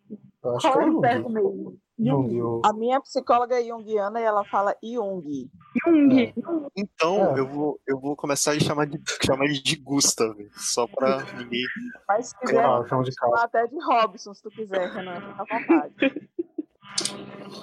[0.42, 1.78] Eu acho Qual é é o certo mesmo?
[1.98, 5.50] Jung, A minha psicóloga é junguiana e ela fala Jung.
[5.86, 6.34] Jung.
[6.76, 7.40] Então É.
[7.40, 11.62] eu, vou, eu vou começar a chamar, de, chamar ele de Gustav, só pra ninguém.
[12.06, 15.58] Mas se quiser, Ah, chama de até de Robson, se tu quiser, Renan, fica à
[15.58, 15.94] vontade.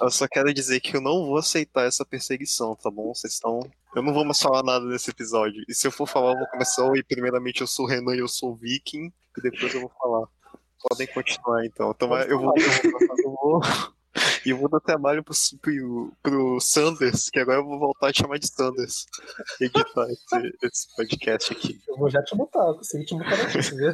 [0.00, 3.14] Eu só quero dizer que eu não vou aceitar essa perseguição, tá bom?
[3.14, 3.60] Vocês estão.
[3.94, 5.64] Eu não vou mais falar nada nesse episódio.
[5.68, 6.84] E se eu for falar, eu vou começar.
[6.84, 9.12] Oi, primeiramente eu sou Renan e eu sou Viking.
[9.38, 10.26] E depois eu vou falar.
[10.88, 11.90] Podem continuar então.
[11.90, 12.16] Então.
[12.22, 13.60] Eu vou, eu vou
[14.44, 18.12] e eu vou dar trabalho pro, pro, pro Sanders, que agora eu vou voltar a
[18.12, 19.06] chamar de Sanders.
[19.60, 21.80] Editar esse, esse podcast aqui.
[21.88, 23.92] Eu vou já te botar, eu consegui te botar aqui, você vê?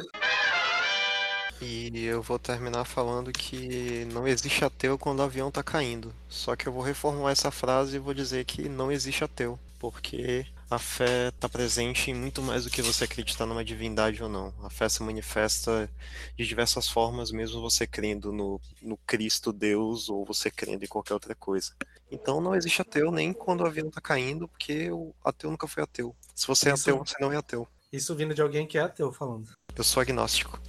[1.61, 6.11] E eu vou terminar falando que não existe ateu quando o avião tá caindo.
[6.27, 10.43] Só que eu vou reformular essa frase e vou dizer que não existe ateu, porque
[10.71, 14.51] a fé está presente em muito mais do que você acreditar numa divindade ou não.
[14.63, 15.87] A fé se manifesta
[16.35, 21.13] de diversas formas, mesmo você crendo no, no Cristo Deus ou você crendo em qualquer
[21.13, 21.73] outra coisa.
[22.09, 25.83] Então não existe ateu nem quando o avião tá caindo, porque o ateu nunca foi
[25.83, 26.15] ateu.
[26.33, 27.67] Se você é ateu, você não é ateu.
[27.91, 29.49] Isso vindo de alguém que é ateu falando.
[29.75, 30.59] Eu sou agnóstico.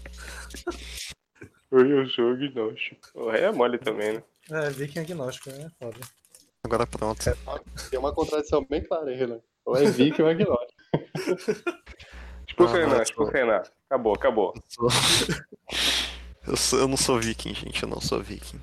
[1.70, 3.08] Oi, eu sou agnóstico.
[3.14, 4.22] O rei é mole também, né?
[4.50, 5.98] É, Viking agnóstico, é foda.
[6.64, 7.24] Agora pronto.
[7.90, 9.40] Tem uma contradição bem clara aí, Renan.
[9.64, 10.72] Ou é Viking ou é Agnóstico.
[12.48, 13.62] Expulsa o Ah, Renan, expulsa o Renan.
[13.88, 14.54] Acabou, acabou.
[14.56, 14.88] Eu, sou-
[16.48, 17.82] eu, sou- eu não sou viking, gente.
[17.82, 18.60] Eu não sou viking.